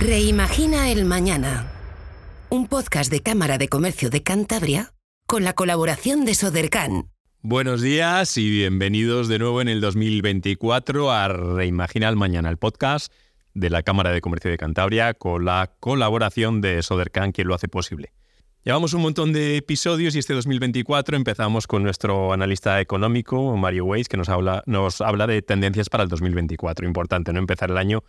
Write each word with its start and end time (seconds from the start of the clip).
Reimagina 0.00 0.90
el 0.90 1.04
Mañana. 1.04 1.70
Un 2.48 2.68
podcast 2.68 3.12
de 3.12 3.20
Cámara 3.20 3.58
de 3.58 3.68
Comercio 3.68 4.08
de 4.08 4.22
Cantabria 4.22 4.94
con 5.26 5.44
la 5.44 5.52
colaboración 5.52 6.24
de 6.24 6.34
Sodercan. 6.34 7.10
Buenos 7.42 7.82
días 7.82 8.38
y 8.38 8.48
bienvenidos 8.48 9.28
de 9.28 9.38
nuevo 9.38 9.60
en 9.60 9.68
el 9.68 9.82
2024 9.82 11.12
a 11.12 11.28
Reimagina 11.28 12.08
el 12.08 12.16
Mañana, 12.16 12.48
el 12.48 12.56
podcast 12.56 13.12
de 13.52 13.68
la 13.68 13.82
Cámara 13.82 14.10
de 14.10 14.22
Comercio 14.22 14.50
de 14.50 14.56
Cantabria 14.56 15.12
con 15.12 15.44
la 15.44 15.70
colaboración 15.80 16.62
de 16.62 16.82
Sodercan, 16.82 17.32
quien 17.32 17.48
lo 17.48 17.54
hace 17.54 17.68
posible. 17.68 18.14
Llevamos 18.64 18.94
un 18.94 19.02
montón 19.02 19.34
de 19.34 19.58
episodios 19.58 20.14
y 20.14 20.18
este 20.18 20.32
2024 20.32 21.14
empezamos 21.14 21.66
con 21.66 21.82
nuestro 21.82 22.32
analista 22.32 22.80
económico, 22.80 23.54
Mario 23.54 23.84
Weiss, 23.84 24.08
que 24.08 24.16
nos 24.16 24.30
habla, 24.30 24.62
nos 24.64 25.02
habla 25.02 25.26
de 25.26 25.42
tendencias 25.42 25.90
para 25.90 26.04
el 26.04 26.08
2024. 26.08 26.86
Importante, 26.86 27.34
¿no? 27.34 27.38
Empezar 27.38 27.70
el 27.70 27.76
año 27.76 28.02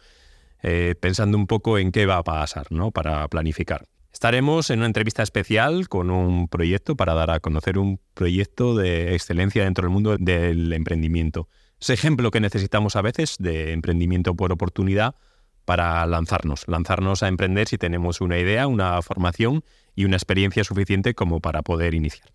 eh, 0.63 0.95
pensando 0.99 1.37
un 1.37 1.47
poco 1.47 1.77
en 1.77 1.91
qué 1.91 2.05
va 2.05 2.17
a 2.17 2.23
pasar, 2.23 2.67
¿no? 2.71 2.91
Para 2.91 3.27
planificar. 3.27 3.85
Estaremos 4.13 4.69
en 4.69 4.79
una 4.79 4.87
entrevista 4.87 5.23
especial 5.23 5.87
con 5.87 6.09
un 6.11 6.47
proyecto 6.47 6.95
para 6.95 7.13
dar 7.13 7.31
a 7.31 7.39
conocer 7.39 7.77
un 7.77 7.99
proyecto 8.13 8.75
de 8.75 9.15
excelencia 9.15 9.63
dentro 9.63 9.83
del 9.83 9.91
mundo 9.91 10.17
del 10.17 10.73
emprendimiento. 10.73 11.47
Ese 11.79 11.93
ejemplo 11.93 12.29
que 12.29 12.39
necesitamos 12.41 12.95
a 12.95 13.01
veces 13.01 13.37
de 13.39 13.71
emprendimiento 13.71 14.35
por 14.35 14.51
oportunidad 14.51 15.15
para 15.65 16.05
lanzarnos, 16.05 16.67
lanzarnos 16.67 17.23
a 17.23 17.27
emprender 17.27 17.67
si 17.67 17.77
tenemos 17.77 18.21
una 18.21 18.37
idea, 18.37 18.67
una 18.67 19.01
formación 19.01 19.63
y 19.95 20.05
una 20.05 20.17
experiencia 20.17 20.63
suficiente 20.63 21.15
como 21.15 21.39
para 21.39 21.61
poder 21.61 21.93
iniciar. 21.93 22.27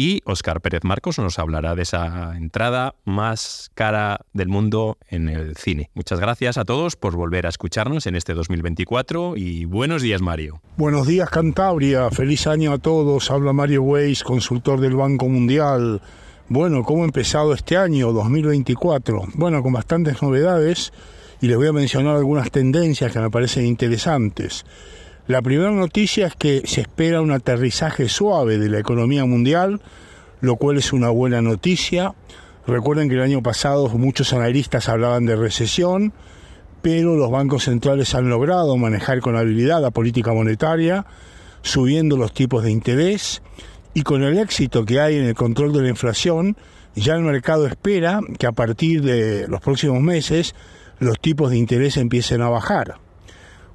Y 0.00 0.22
Oscar 0.26 0.60
Pérez 0.60 0.84
Marcos 0.84 1.18
nos 1.18 1.40
hablará 1.40 1.74
de 1.74 1.82
esa 1.82 2.36
entrada 2.36 2.94
más 3.04 3.68
cara 3.74 4.20
del 4.32 4.46
mundo 4.46 4.96
en 5.08 5.28
el 5.28 5.56
cine. 5.56 5.90
Muchas 5.92 6.20
gracias 6.20 6.56
a 6.56 6.64
todos 6.64 6.94
por 6.94 7.16
volver 7.16 7.46
a 7.46 7.48
escucharnos 7.48 8.06
en 8.06 8.14
este 8.14 8.32
2024 8.32 9.36
y 9.36 9.64
buenos 9.64 10.00
días 10.00 10.22
Mario. 10.22 10.62
Buenos 10.76 11.08
días 11.08 11.28
Cantabria, 11.30 12.12
feliz 12.12 12.46
año 12.46 12.74
a 12.74 12.78
todos. 12.78 13.28
Habla 13.32 13.52
Mario 13.52 13.82
Weiss, 13.82 14.22
consultor 14.22 14.80
del 14.80 14.94
Banco 14.94 15.26
Mundial. 15.28 16.00
Bueno, 16.48 16.84
¿cómo 16.84 17.02
ha 17.02 17.06
empezado 17.06 17.52
este 17.52 17.76
año 17.76 18.12
2024? 18.12 19.30
Bueno, 19.34 19.64
con 19.64 19.72
bastantes 19.72 20.22
novedades 20.22 20.92
y 21.40 21.48
les 21.48 21.56
voy 21.56 21.66
a 21.66 21.72
mencionar 21.72 22.14
algunas 22.14 22.52
tendencias 22.52 23.10
que 23.10 23.18
me 23.18 23.30
parecen 23.30 23.66
interesantes. 23.66 24.64
La 25.28 25.42
primera 25.42 25.70
noticia 25.70 26.26
es 26.26 26.34
que 26.34 26.62
se 26.64 26.80
espera 26.80 27.20
un 27.20 27.32
aterrizaje 27.32 28.08
suave 28.08 28.56
de 28.56 28.70
la 28.70 28.78
economía 28.78 29.26
mundial, 29.26 29.82
lo 30.40 30.56
cual 30.56 30.78
es 30.78 30.94
una 30.94 31.10
buena 31.10 31.42
noticia. 31.42 32.14
Recuerden 32.66 33.10
que 33.10 33.16
el 33.16 33.20
año 33.20 33.42
pasado 33.42 33.90
muchos 33.90 34.32
analistas 34.32 34.88
hablaban 34.88 35.26
de 35.26 35.36
recesión, 35.36 36.14
pero 36.80 37.14
los 37.14 37.30
bancos 37.30 37.64
centrales 37.64 38.14
han 38.14 38.30
logrado 38.30 38.74
manejar 38.78 39.20
con 39.20 39.36
habilidad 39.36 39.82
la 39.82 39.90
política 39.90 40.32
monetaria, 40.32 41.04
subiendo 41.60 42.16
los 42.16 42.32
tipos 42.32 42.64
de 42.64 42.70
interés 42.70 43.42
y 43.92 44.04
con 44.04 44.22
el 44.22 44.38
éxito 44.38 44.86
que 44.86 44.98
hay 44.98 45.16
en 45.16 45.26
el 45.26 45.34
control 45.34 45.74
de 45.74 45.82
la 45.82 45.90
inflación, 45.90 46.56
ya 46.94 47.16
el 47.16 47.20
mercado 47.20 47.66
espera 47.66 48.20
que 48.38 48.46
a 48.46 48.52
partir 48.52 49.02
de 49.02 49.46
los 49.46 49.60
próximos 49.60 50.00
meses 50.00 50.54
los 51.00 51.20
tipos 51.20 51.50
de 51.50 51.58
interés 51.58 51.98
empiecen 51.98 52.40
a 52.40 52.48
bajar. 52.48 53.07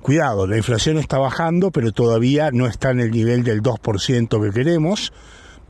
Cuidado, 0.04 0.48
la 0.48 0.58
inflación 0.58 0.98
está 0.98 1.18
bajando, 1.18 1.72
pero 1.72 1.94
todavía 1.94 2.52
no 2.52 2.68
está 2.68 2.92
en 2.92 3.00
el 3.00 3.12
nivel 3.12 3.46
del 3.46 3.62
2% 3.62 4.44
que 4.44 4.52
queremos. 4.52 5.14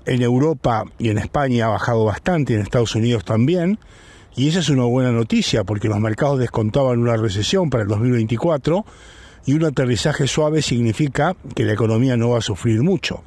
En 0.08 0.24
Europa 0.24 0.86
y 0.98 1.10
en 1.10 1.20
España 1.20 1.68
ha 1.68 1.70
bajado 1.70 2.04
bastante, 2.06 2.56
en 2.56 2.62
Estados 2.62 2.96
Unidos 2.96 3.26
también. 3.26 3.78
Y 4.36 4.50
esa 4.50 4.62
es 4.62 4.70
una 4.70 4.86
buena 4.86 5.12
noticia, 5.12 5.64
porque 5.64 5.88
los 5.88 6.00
mercados 6.00 6.40
descontaban 6.40 6.98
una 6.98 7.16
recesión 7.16 7.70
para 7.70 7.84
el 7.84 7.90
2024 7.90 8.84
y 9.46 9.54
un 9.54 9.66
aterrizaje 9.66 10.26
suave 10.26 10.64
significa 10.64 11.36
que 11.54 11.64
la 11.64 11.74
economía 11.74 12.18
no 12.18 12.32
va 12.32 12.40
a 12.40 12.42
sufrir 12.42 12.82
mucho. 12.82 13.22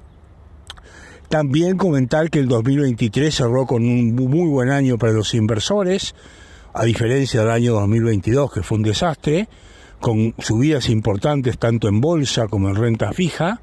También 1.28 1.76
comentar 1.76 2.30
que 2.30 2.40
el 2.40 2.48
2023 2.48 3.32
cerró 3.32 3.64
con 3.64 3.84
un 3.84 4.12
muy 4.16 4.48
buen 4.48 4.70
año 4.70 4.98
para 4.98 5.12
los 5.12 5.34
inversores, 5.34 6.16
a 6.74 6.84
diferencia 6.84 7.42
del 7.42 7.50
año 7.50 7.74
2022, 7.74 8.52
que 8.52 8.64
fue 8.64 8.78
un 8.78 8.82
desastre 8.82 9.48
con 10.06 10.34
subidas 10.38 10.88
importantes 10.88 11.58
tanto 11.58 11.88
en 11.88 12.00
bolsa 12.00 12.46
como 12.46 12.68
en 12.68 12.76
renta 12.76 13.12
fija, 13.12 13.60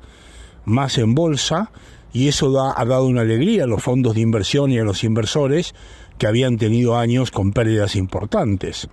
más 0.66 0.98
en 0.98 1.16
bolsa, 1.16 1.72
y 2.12 2.28
eso 2.28 2.60
ha 2.60 2.84
dado 2.84 3.06
una 3.06 3.22
alegría 3.22 3.64
a 3.64 3.68
los 3.68 3.82
fondos 3.82 4.14
de 4.16 4.20
inversión 4.20 4.70
y 4.70 4.78
a 4.78 4.84
los 4.84 5.06
inversores 5.06 5.74
que 6.18 6.28
habían 6.28 6.58
tenido 6.58 6.98
años 6.98 7.32
con 7.32 7.54
pérdidas 7.54 7.96
importantes. 7.96 8.90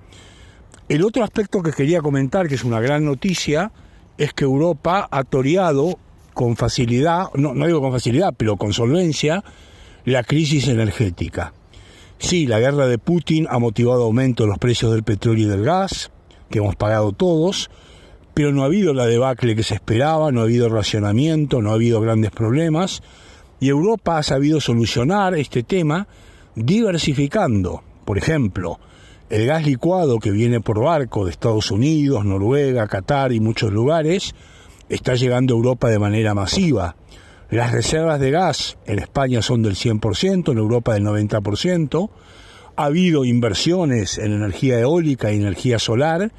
El 0.89 1.03
otro 1.03 1.25
aspecto 1.25 1.61
que 1.61 1.73
quería 1.73 2.01
comentar, 2.03 2.47
que 2.47 2.55
es 2.55 2.63
una 2.63 2.79
gran 2.79 3.05
noticia, 3.05 3.73
es 4.17 4.33
que 4.33 4.45
Europa 4.45 5.09
ha 5.11 5.25
toreado 5.25 5.99
con 6.35 6.55
facilidad, 6.55 7.35
no, 7.35 7.53
no 7.53 7.67
digo 7.67 7.81
con 7.81 7.91
facilidad, 7.91 8.33
pero 8.37 8.59
con 8.59 8.73
solvencia, 8.73 9.43
la 10.05 10.23
crisis 10.23 10.69
energética. 10.69 11.53
Sí, 12.19 12.47
la 12.47 12.61
guerra 12.61 12.87
de 12.87 12.99
Putin 12.99 13.49
ha 13.51 13.59
motivado 13.59 14.05
aumento 14.05 14.45
de 14.45 14.51
los 14.51 14.59
precios 14.59 14.93
del 14.93 15.03
petróleo 15.03 15.49
y 15.49 15.51
del 15.51 15.65
gas, 15.65 16.13
que 16.51 16.59
hemos 16.59 16.77
pagado 16.77 17.13
todos, 17.13 17.71
pero 18.35 18.53
no 18.53 18.63
ha 18.63 18.67
habido 18.67 18.93
la 18.93 19.07
debacle 19.07 19.57
que 19.57 19.63
se 19.63 19.75
esperaba, 19.75 20.33
no 20.33 20.41
ha 20.41 20.45
habido 20.45 20.69
racionamiento, 20.69 21.63
no 21.63 21.71
ha 21.71 21.75
habido 21.75 22.01
grandes 22.01 22.31
problemas, 22.31 23.03
y 23.61 23.69
Europa 23.69 24.19
ha 24.19 24.23
sabido 24.23 24.61
solucionar 24.61 25.35
este 25.35 25.63
tema 25.63 26.09
diversificando, 26.55 27.83
por 28.05 28.19
ejemplo, 28.19 28.79
el 29.29 29.47
gas 29.47 29.65
licuado 29.65 30.19
que 30.19 30.33
viene 30.33 30.61
por 30.61 30.83
barco 30.83 31.25
de 31.25 31.31
Estados 31.31 31.71
Unidos, 31.71 32.25
Noruega, 32.25 32.89
Qatar 32.89 33.33
y 33.33 33.39
muchos 33.39 33.73
lugares, 33.73 34.35
está 34.89 35.15
llegando 35.15 35.55
a 35.55 35.57
Europa 35.57 35.89
de 35.89 36.01
manera 36.01 36.35
masiva. 36.35 36.97
Las 37.49 37.71
reservas 37.73 38.19
de 38.19 38.33
gas 38.33 38.77
en 38.87 38.99
España 38.99 39.43
son 39.43 39.63
del 39.63 39.75
100%, 39.75 40.51
en 40.51 40.59
Europa 40.59 40.95
del 40.95 41.05
90%, 41.05 42.11
ha 42.77 42.85
habido 42.85 43.25
inversiones 43.25 44.19
en 44.19 44.33
energía 44.33 44.79
eólica 44.81 45.33
y 45.33 45.37
energía 45.37 45.79
solar 45.79 46.33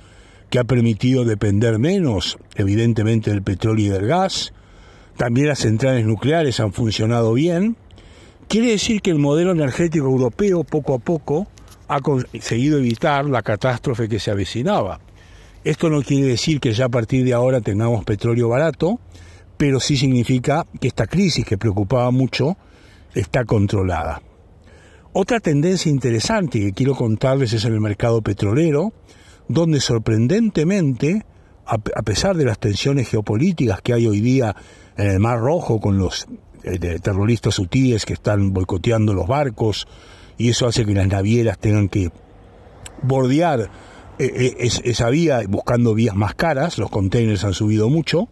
que 0.50 0.60
ha 0.60 0.64
permitido 0.64 1.24
depender 1.24 1.80
menos, 1.80 2.38
evidentemente, 2.56 3.32
del 3.32 3.42
petróleo 3.42 3.86
y 3.86 3.90
del 3.90 4.08
gas. 4.08 4.54
También 5.18 5.48
las 5.48 5.60
centrales 5.60 6.06
nucleares 6.06 6.60
han 6.60 6.74
funcionado 6.74 7.34
bien. 7.34 7.78
Quiere 8.48 8.72
decir 8.72 9.02
que 9.02 9.12
el 9.12 9.20
modelo 9.20 9.52
energético 9.52 10.08
europeo 10.08 10.64
poco 10.64 10.96
a 10.96 11.00
poco 11.00 11.48
ha 11.88 12.02
conseguido 12.02 12.78
evitar 12.78 13.26
la 13.26 13.42
catástrofe 13.42 14.10
que 14.10 14.20
se 14.20 14.32
avecinaba. 14.32 15.00
Esto 15.64 15.90
no 15.90 16.02
quiere 16.02 16.28
decir 16.28 16.60
que 16.60 16.74
ya 16.74 16.86
a 16.86 16.90
partir 16.90 17.24
de 17.24 17.34
ahora 17.34 17.62
tengamos 17.62 18.04
petróleo 18.04 18.50
barato, 18.50 19.00
pero 19.58 19.80
sí 19.80 19.96
significa 19.96 20.66
que 20.80 20.88
esta 20.88 21.06
crisis 21.06 21.46
que 21.46 21.58
preocupaba 21.58 22.10
mucho 22.12 22.58
está 23.14 23.46
controlada. 23.46 24.22
Otra 25.14 25.42
tendencia 25.42 25.90
interesante 25.90 26.62
que 26.62 26.72
quiero 26.72 26.96
contarles 26.96 27.52
es 27.52 27.66
en 27.66 27.74
el 27.74 27.82
mercado 27.82 28.22
petrolero, 28.22 28.94
donde 29.50 29.82
sorprendentemente, 29.82 31.26
a 31.66 32.02
pesar 32.02 32.38
de 32.38 32.46
las 32.46 32.60
tensiones 32.60 33.10
geopolíticas 33.10 33.82
que 33.82 33.94
hay 33.94 34.08
hoy 34.08 34.22
día 34.22 34.56
en 34.96 35.08
el 35.08 35.20
Mar 35.20 35.40
Rojo 35.40 35.82
con 35.82 35.98
los 35.98 36.28
eh, 36.64 37.00
terroristas 37.02 37.60
hutíes 37.60 38.06
que 38.06 38.14
están 38.14 38.54
boicoteando 38.54 39.14
los 39.14 39.28
barcos, 39.28 39.86
y 40.38 40.50
eso 40.50 40.66
hace 40.66 40.86
que 40.86 40.94
las 40.94 41.08
navieras 41.08 41.60
tengan 41.60 41.90
que 41.90 42.10
bordear 43.02 43.70
eh, 44.18 44.56
eh, 44.60 44.70
esa 44.86 45.10
vía 45.10 45.42
buscando 45.46 45.94
vías 45.94 46.16
más 46.16 46.36
caras, 46.36 46.78
los 46.78 46.90
containers 46.90 47.44
han 47.44 47.54
subido 47.54 47.90
mucho. 47.90 48.30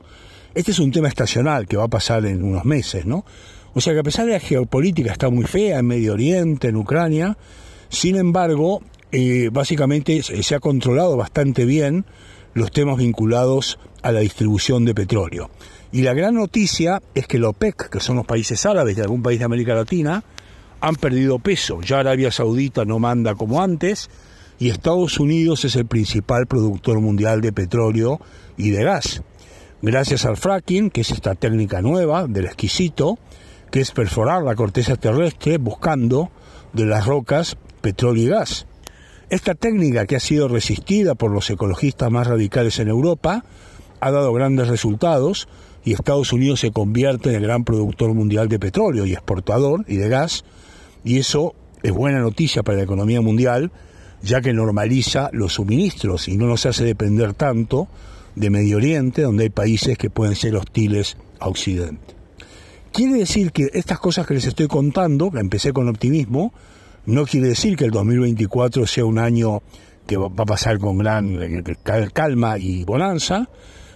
Este 0.56 0.72
es 0.72 0.80
un 0.80 0.92
tema 0.92 1.10
estacional 1.10 1.68
que 1.68 1.76
va 1.76 1.84
a 1.84 1.90
pasar 1.90 2.26
en 2.26 2.42
unos 2.42 2.64
meses, 2.64 3.06
¿no? 3.06 3.26
O 3.74 3.82
sea 3.82 3.94
que 3.94 4.00
a 4.00 4.04
pesar 4.04 4.26
de 4.26 4.34
la 4.34 4.40
geopolítica 4.40 5.12
está 5.12 5.30
muy 5.30 5.46
fea 5.46 5.80
en 5.80 5.88
Medio 5.88 6.14
Oriente, 6.14 6.70
en 6.70 6.76
Ucrania, 6.76 7.38
sin 7.90 8.16
embargo, 8.16 8.82
eh, 9.12 9.50
básicamente 9.52 10.22
se 10.24 10.56
ha 10.56 10.60
controlado 10.60 11.18
bastante 11.18 11.66
bien 11.66 12.06
los 12.54 12.72
temas 12.72 12.98
vinculados 12.98 13.80
a 14.02 14.12
la 14.12 14.20
distribución 14.20 14.86
de 14.86 14.96
petróleo. 14.96 15.50
Y 15.92 16.04
la 16.04 16.14
gran 16.14 16.36
noticia 16.36 17.02
es 17.16 17.26
que 17.28 17.40
la 17.40 17.50
OPEC, 17.50 17.90
que 17.90 18.00
son 18.00 18.18
los 18.18 18.26
países 18.26 18.66
árabes 18.66 18.96
de 18.96 19.02
algún 19.02 19.24
país 19.24 19.40
de 19.40 19.46
América 19.46 19.74
Latina, 19.74 20.24
han 20.82 20.96
perdido 20.96 21.40
peso. 21.40 21.82
Ya 21.82 22.00
Arabia 22.00 22.32
Saudita 22.32 22.86
no 22.86 23.00
manda 23.00 23.36
como 23.36 23.62
antes 23.62 24.10
y 24.60 24.70
Estados 24.70 25.20
Unidos 25.20 25.66
es 25.66 25.76
el 25.76 25.86
principal 25.86 26.46
productor 26.46 27.00
mundial 27.00 27.42
de 27.42 27.54
petróleo 27.54 28.20
y 28.58 28.70
de 28.70 28.84
gas. 28.84 29.24
Gracias 29.82 30.26
al 30.26 30.38
fracking, 30.38 30.90
que 30.90 31.02
es 31.02 31.12
esta 31.12 31.36
técnica 31.36 31.82
nueva 31.82 32.28
del 32.28 32.46
exquisito, 32.46 33.18
que 33.72 33.82
es 33.82 33.92
perforar 33.92 34.44
la 34.44 34.56
corteza 34.56 34.96
terrestre 34.96 35.58
buscando 35.58 36.30
de 36.74 36.86
las 36.86 37.06
rocas 37.06 37.58
petróleo 37.82 38.24
y 38.24 38.28
gas. 38.28 38.66
Esta 39.30 39.54
técnica, 39.54 40.06
que 40.06 40.16
ha 40.16 40.20
sido 40.20 40.48
resistida 40.48 41.16
por 41.16 41.32
los 41.32 41.50
ecologistas 41.50 42.10
más 42.12 42.28
radicales 42.28 42.80
en 42.80 42.88
Europa, 42.88 43.44
ha 44.00 44.12
dado 44.12 44.34
grandes 44.34 44.68
resultados 44.68 45.48
y 45.84 45.94
Estados 45.94 46.34
Unidos 46.34 46.62
se 46.62 46.72
convierte 46.72 47.30
en 47.30 47.36
el 47.36 47.44
gran 47.44 47.64
productor 47.64 48.14
mundial 48.14 48.48
de 48.48 48.60
petróleo 48.60 49.06
y 49.06 49.14
exportador 49.14 49.86
y 49.88 49.98
de 49.98 50.10
gas, 50.10 50.44
y 51.04 51.20
eso 51.20 51.54
es 51.84 51.92
buena 51.92 52.20
noticia 52.20 52.64
para 52.64 52.80
la 52.80 52.84
economía 52.84 53.22
mundial, 53.22 53.72
ya 54.22 54.42
que 54.42 54.52
normaliza 54.52 55.30
los 55.32 55.54
suministros 55.54 56.28
y 56.28 56.36
no 56.36 56.48
nos 56.48 56.66
hace 56.66 56.84
depender 56.84 57.34
tanto 57.34 57.88
de 58.36 58.50
Medio 58.50 58.78
Oriente, 58.78 59.22
donde 59.22 59.44
hay 59.44 59.50
países 59.50 59.98
que 59.98 60.10
pueden 60.10 60.36
ser 60.36 60.56
hostiles 60.56 61.18
a 61.40 61.48
Occidente. 61.48 62.19
Quiere 62.92 63.20
decir 63.20 63.52
que 63.52 63.70
estas 63.74 64.00
cosas 64.00 64.26
que 64.26 64.34
les 64.34 64.46
estoy 64.46 64.68
contando, 64.68 65.32
que 65.32 65.40
empecé 65.40 65.74
con 65.74 65.88
optimismo, 65.88 66.54
no 67.06 67.26
quiere 67.26 67.50
decir 67.50 67.76
que 67.76 67.86
el 67.86 67.92
2024 67.92 68.86
sea 68.88 69.06
un 69.06 69.20
año 69.20 69.62
que 70.08 70.18
va 70.18 70.28
a 70.28 70.46
pasar 70.46 70.80
con 70.80 70.98
gran 70.98 71.38
eh, 71.42 71.64
calma 72.12 72.58
y 72.58 72.84
bonanza. 72.84 73.48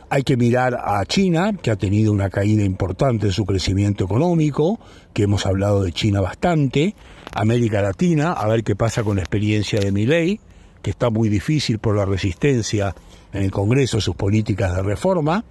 Hay 0.09 0.21
que 0.21 0.37
mirar 0.37 0.75
a 0.75 1.03
China, 1.05 1.53
que 1.59 1.71
ha 1.71 1.75
tenido 1.75 2.11
una 2.11 2.29
caída 2.29 2.63
importante 2.63 3.27
en 3.27 3.31
su 3.33 3.45
crecimiento 3.45 4.05
económico, 4.05 4.79
que 5.11 5.23
hemos 5.23 5.47
hablado 5.47 5.83
de 5.83 5.91
China 5.91 6.21
bastante, 6.21 6.95
América 7.33 7.81
Latina, 7.81 8.33
a 8.33 8.47
ver 8.47 8.63
qué 8.63 8.75
pasa 8.75 9.03
con 9.03 9.15
la 9.15 9.23
experiencia 9.23 9.79
de 9.79 9.91
Milei, 9.91 10.39
que 10.83 10.91
está 10.91 11.09
muy 11.09 11.29
difícil 11.29 11.79
por 11.79 11.95
la 11.95 12.05
resistencia 12.05 12.93
en 13.33 13.41
el 13.41 13.51
Congreso 13.51 13.97
a 13.97 14.01
sus 14.01 14.15
políticas 14.15 14.75
de 14.75 14.83
reforma, 14.83 15.43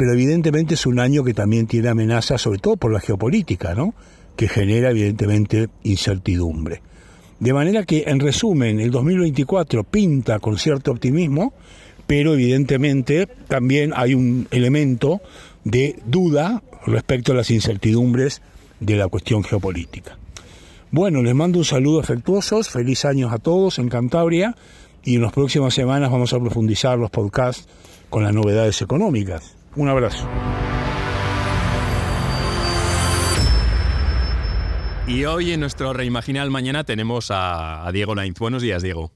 pero 0.00 0.14
evidentemente 0.14 0.72
es 0.72 0.86
un 0.86 0.98
año 0.98 1.22
que 1.24 1.34
también 1.34 1.66
tiene 1.66 1.90
amenazas, 1.90 2.40
sobre 2.40 2.58
todo 2.58 2.78
por 2.78 2.90
la 2.90 3.00
geopolítica, 3.00 3.74
¿no? 3.74 3.92
que 4.34 4.48
genera 4.48 4.92
evidentemente 4.92 5.68
incertidumbre. 5.82 6.80
De 7.38 7.52
manera 7.52 7.84
que, 7.84 8.04
en 8.06 8.18
resumen, 8.18 8.80
el 8.80 8.90
2024 8.92 9.84
pinta 9.84 10.38
con 10.38 10.56
cierto 10.56 10.90
optimismo, 10.90 11.52
pero 12.06 12.32
evidentemente 12.32 13.26
también 13.46 13.92
hay 13.94 14.14
un 14.14 14.48
elemento 14.50 15.20
de 15.64 15.98
duda 16.06 16.62
respecto 16.86 17.32
a 17.32 17.34
las 17.34 17.50
incertidumbres 17.50 18.40
de 18.80 18.96
la 18.96 19.08
cuestión 19.08 19.44
geopolítica. 19.44 20.16
Bueno, 20.90 21.22
les 21.22 21.34
mando 21.34 21.58
un 21.58 21.66
saludo 21.66 22.00
afectuoso, 22.00 22.62
feliz 22.62 23.04
años 23.04 23.34
a 23.34 23.38
todos 23.38 23.78
en 23.78 23.90
Cantabria 23.90 24.56
y 25.04 25.16
en 25.16 25.20
las 25.20 25.32
próximas 25.34 25.74
semanas 25.74 26.10
vamos 26.10 26.32
a 26.32 26.40
profundizar 26.40 26.96
los 26.96 27.10
podcasts 27.10 27.68
con 28.08 28.24
las 28.24 28.32
novedades 28.32 28.80
económicas. 28.80 29.59
Un 29.76 29.88
abrazo. 29.88 30.28
Y 35.06 35.24
hoy 35.24 35.52
en 35.52 35.60
nuestro 35.60 35.92
Reimaginal 35.92 36.50
Mañana 36.50 36.84
tenemos 36.84 37.28
a, 37.30 37.88
Diego 37.92 38.14
Lainz. 38.14 38.38
Buenos 38.38 38.62
días, 38.62 38.82
Diego. 38.82 39.12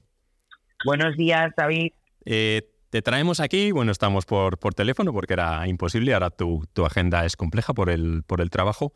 Buenos 0.85 1.15
días, 1.17 1.53
David. 1.55 1.91
Eh, 2.25 2.69
te 2.89 3.01
traemos 3.01 3.39
aquí, 3.39 3.71
bueno, 3.71 3.91
estamos 3.91 4.25
por, 4.25 4.57
por 4.57 4.73
teléfono 4.73 5.13
porque 5.13 5.33
era 5.33 5.67
imposible, 5.67 6.13
ahora 6.13 6.29
tu, 6.29 6.65
tu 6.73 6.85
agenda 6.85 7.25
es 7.25 7.35
compleja 7.35 7.73
por 7.73 7.89
el, 7.89 8.23
por 8.23 8.41
el 8.41 8.49
trabajo, 8.49 8.93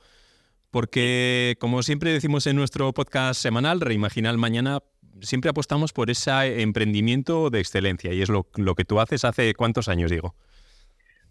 porque 0.71 1.57
como 1.59 1.83
siempre 1.83 2.11
decimos 2.11 2.47
en 2.47 2.55
nuestro 2.55 2.93
podcast 2.93 3.41
semanal, 3.41 3.81
Reimaginal 3.81 4.37
Mañana, 4.37 4.79
siempre 5.21 5.49
apostamos 5.49 5.93
por 5.93 6.09
ese 6.09 6.61
emprendimiento 6.61 7.49
de 7.49 7.59
excelencia 7.59 8.13
y 8.13 8.21
es 8.21 8.29
lo, 8.29 8.47
lo 8.55 8.75
que 8.75 8.85
tú 8.85 8.99
haces 8.99 9.25
hace 9.25 9.53
cuántos 9.53 9.89
años, 9.89 10.11
Diego. 10.11 10.35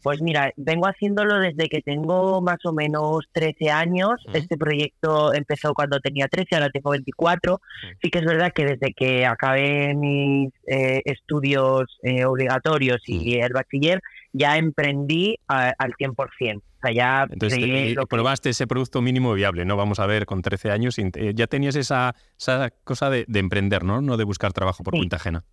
Pues 0.09 0.23
mira, 0.23 0.55
vengo 0.57 0.87
haciéndolo 0.87 1.39
desde 1.39 1.69
que 1.69 1.83
tengo 1.83 2.41
más 2.41 2.65
o 2.65 2.73
menos 2.73 3.27
13 3.33 3.71
años. 3.71 4.13
Este 4.33 4.57
proyecto 4.57 5.35
empezó 5.35 5.75
cuando 5.75 6.01
tenía 6.01 6.29
13, 6.29 6.55
ahora 6.55 6.71
tengo 6.71 6.93
24. 6.93 7.61
Sí 8.01 8.09
que 8.09 8.21
es 8.21 8.25
verdad 8.25 8.51
que 8.55 8.65
desde 8.65 8.95
que 8.95 9.27
acabé 9.27 9.95
mis 9.95 10.51
eh, 10.67 11.03
estudios 11.05 11.99
eh, 12.03 12.25
obligatorios 12.25 13.03
y 13.07 13.35
el 13.39 13.53
bachiller, 13.53 14.01
ya 14.33 14.57
emprendí 14.57 15.37
al 15.47 15.93
100%. 16.01 16.17
O 16.17 16.63
sea, 16.81 16.91
ya 16.91 17.27
Entonces, 17.31 17.59
eh, 17.63 17.95
probaste 18.09 18.49
ese 18.49 18.67
producto 18.67 19.03
mínimo 19.03 19.35
viable, 19.35 19.67
¿no? 19.67 19.77
Vamos 19.77 20.01
a 20.01 20.07
ver, 20.07 20.25
con 20.25 20.41
13 20.41 20.71
años 20.71 20.97
ya 21.35 21.47
tenías 21.49 21.77
esa, 21.77 22.15
esa 22.39 22.71
cosa 22.83 23.11
de, 23.11 23.27
emprender, 23.35 23.85
¿no? 23.85 24.01
No 24.01 24.17
de 24.17 24.25
buscar 24.25 24.55
trabajo 24.55 24.83
por 24.83 24.95
cuenta 24.95 25.17
ajena. 25.17 25.45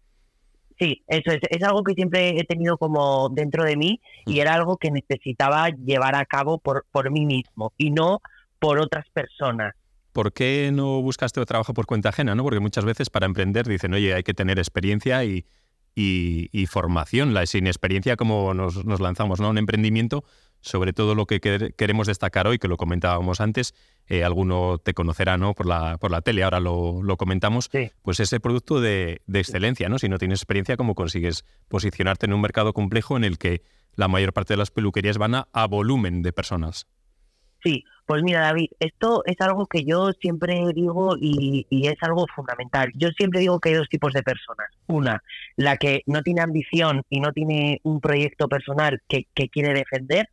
Sí, 0.78 1.04
eso 1.08 1.32
es, 1.32 1.40
es 1.50 1.64
algo 1.64 1.84
que 1.84 1.94
siempre 1.94 2.38
he 2.40 2.44
tenido 2.44 2.78
como 2.78 3.30
dentro 3.30 3.64
de 3.64 3.78
mí 3.78 4.02
y 4.26 4.36
mm. 4.36 4.40
era 4.40 4.54
algo 4.56 4.78
que 4.78 4.92
necesitaba 4.92 5.70
llevar 5.70 6.16
a 6.16 6.26
cabo 6.26 6.58
por, 6.58 6.86
por 6.92 7.12
mí 7.12 7.26
mismo 7.26 7.74
y 7.78 7.92
no 7.92 8.22
por 8.60 8.80
otras 8.80 9.06
personas. 9.14 9.74
¿Por 10.12 10.34
qué 10.34 10.72
no 10.74 11.02
buscaste 11.02 11.44
trabajo 11.46 11.74
por 11.74 11.86
cuenta 11.86 12.10
ajena? 12.10 12.36
¿no? 12.36 12.44
Porque 12.44 12.60
muchas 12.60 12.86
veces 12.86 13.10
para 13.10 13.26
emprender 13.26 13.68
dicen, 13.68 13.94
oye, 13.94 14.14
hay 14.14 14.24
que 14.24 14.34
tener 14.34 14.60
experiencia 14.60 15.24
y, 15.26 15.46
y, 15.94 16.66
formación. 16.68 17.34
La, 17.34 17.46
sin 17.46 17.68
experiencia, 17.68 18.16
como 18.16 18.54
nos, 18.54 18.86
nos 18.86 19.00
lanzamos 19.00 19.40
¿no? 19.40 19.48
a 19.48 19.50
un 19.50 19.58
emprendimiento, 19.58 20.24
sobre 20.66 20.94
todo 20.94 21.14
lo 21.14 21.28
que 21.28 21.40
queremos 21.40 22.08
destacar 22.08 22.48
hoy, 22.48 22.58
que 22.58 22.68
lo 22.68 22.76
comentábamos 22.76 23.40
antes, 23.40 23.76
eh, 24.08 24.24
alguno 24.24 24.80
te 24.80 24.96
conocerá 24.96 25.38
¿no? 25.38 25.54
por, 25.54 25.68
la, 25.68 25.98
por 26.00 26.10
la 26.10 26.22
tele, 26.22 26.44
ahora 26.44 26.60
lo, 26.60 27.18
comentamos, 27.18 27.70
pues 28.02 28.20
ese 28.20 28.40
producto 28.40 28.82
de, 28.82 29.22
excelencia, 29.32 29.90
¿no? 29.90 30.00
Si 30.00 30.10
no 30.10 30.18
tienes 30.18 30.40
experiencia, 30.40 30.76
¿cómo 30.76 30.96
consigues 30.96 31.46
posicionarte 31.68 32.26
en 32.26 32.34
un 32.34 32.42
mercado 32.42 32.74
complejo 32.74 33.16
en 33.16 33.24
el 33.24 33.38
que 33.38 33.62
la 33.96 34.08
mayor 34.08 34.34
parte 34.34 34.54
de 34.54 34.58
las 34.58 34.72
peluquerías 34.72 35.20
van 35.20 35.36
a, 35.36 35.68
volumen 35.68 36.24
de 36.24 36.34
personas? 36.34 36.88
Sí, 37.64 37.84
pues 38.08 38.24
mira 38.24 38.42
David, 38.42 38.70
esto 38.80 39.24
es 39.26 39.40
algo 39.42 39.68
que 39.68 39.86
yo 39.86 40.14
siempre 40.14 40.64
digo 40.74 41.16
y, 41.20 41.68
es 41.70 42.02
algo 42.02 42.26
fundamental. 42.36 42.92
Yo 42.96 43.10
siempre 43.10 43.40
digo 43.40 43.60
que 43.60 43.70
hay 43.70 43.76
dos 43.76 43.90
tipos 43.90 44.14
de 44.14 44.24
personas. 44.24 44.68
Una, 44.88 45.22
la 45.58 45.78
que 45.78 46.02
no 46.08 46.24
tiene 46.24 46.42
ambición 46.42 47.04
y 47.10 47.20
no 47.20 47.32
tiene 47.34 47.82
un 47.84 48.02
proyecto 48.02 48.48
personal 48.48 49.02
que 49.08 49.50
quiere 49.50 49.74
defender 49.74 50.28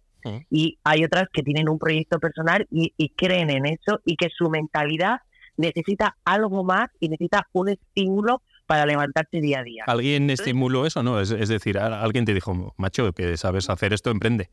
y 0.51 0.79
hay 0.85 1.05
otras 1.05 1.29
que 1.33 1.43
tienen 1.43 1.69
un 1.69 1.79
proyecto 1.79 2.19
personal 2.19 2.67
y, 2.71 3.09
creen 3.17 3.51
en 3.51 3.67
eso 3.67 4.01
y 4.05 4.17
que 4.17 4.29
su 4.31 4.49
mentalidad 4.51 5.21
necesita 5.57 6.17
algo 6.25 6.65
más 6.65 6.89
y 7.01 7.09
necesita 7.09 7.49
un 7.53 7.69
estímulo 7.69 8.43
para 8.67 8.87
levantarse 8.87 9.41
día 9.41 9.61
a 9.61 9.63
día. 9.63 9.85
¿Alguien 9.87 10.31
estimuló 10.31 10.87
eso? 10.87 11.03
No, 11.03 11.21
es, 11.21 11.31
decir, 11.49 11.79
alguien 11.79 12.25
te 12.25 12.35
dijo, 12.35 12.75
macho, 12.77 13.13
que 13.13 13.37
sabes 13.37 13.69
hacer 13.69 13.93
esto, 13.93 14.11
emprende. 14.11 14.51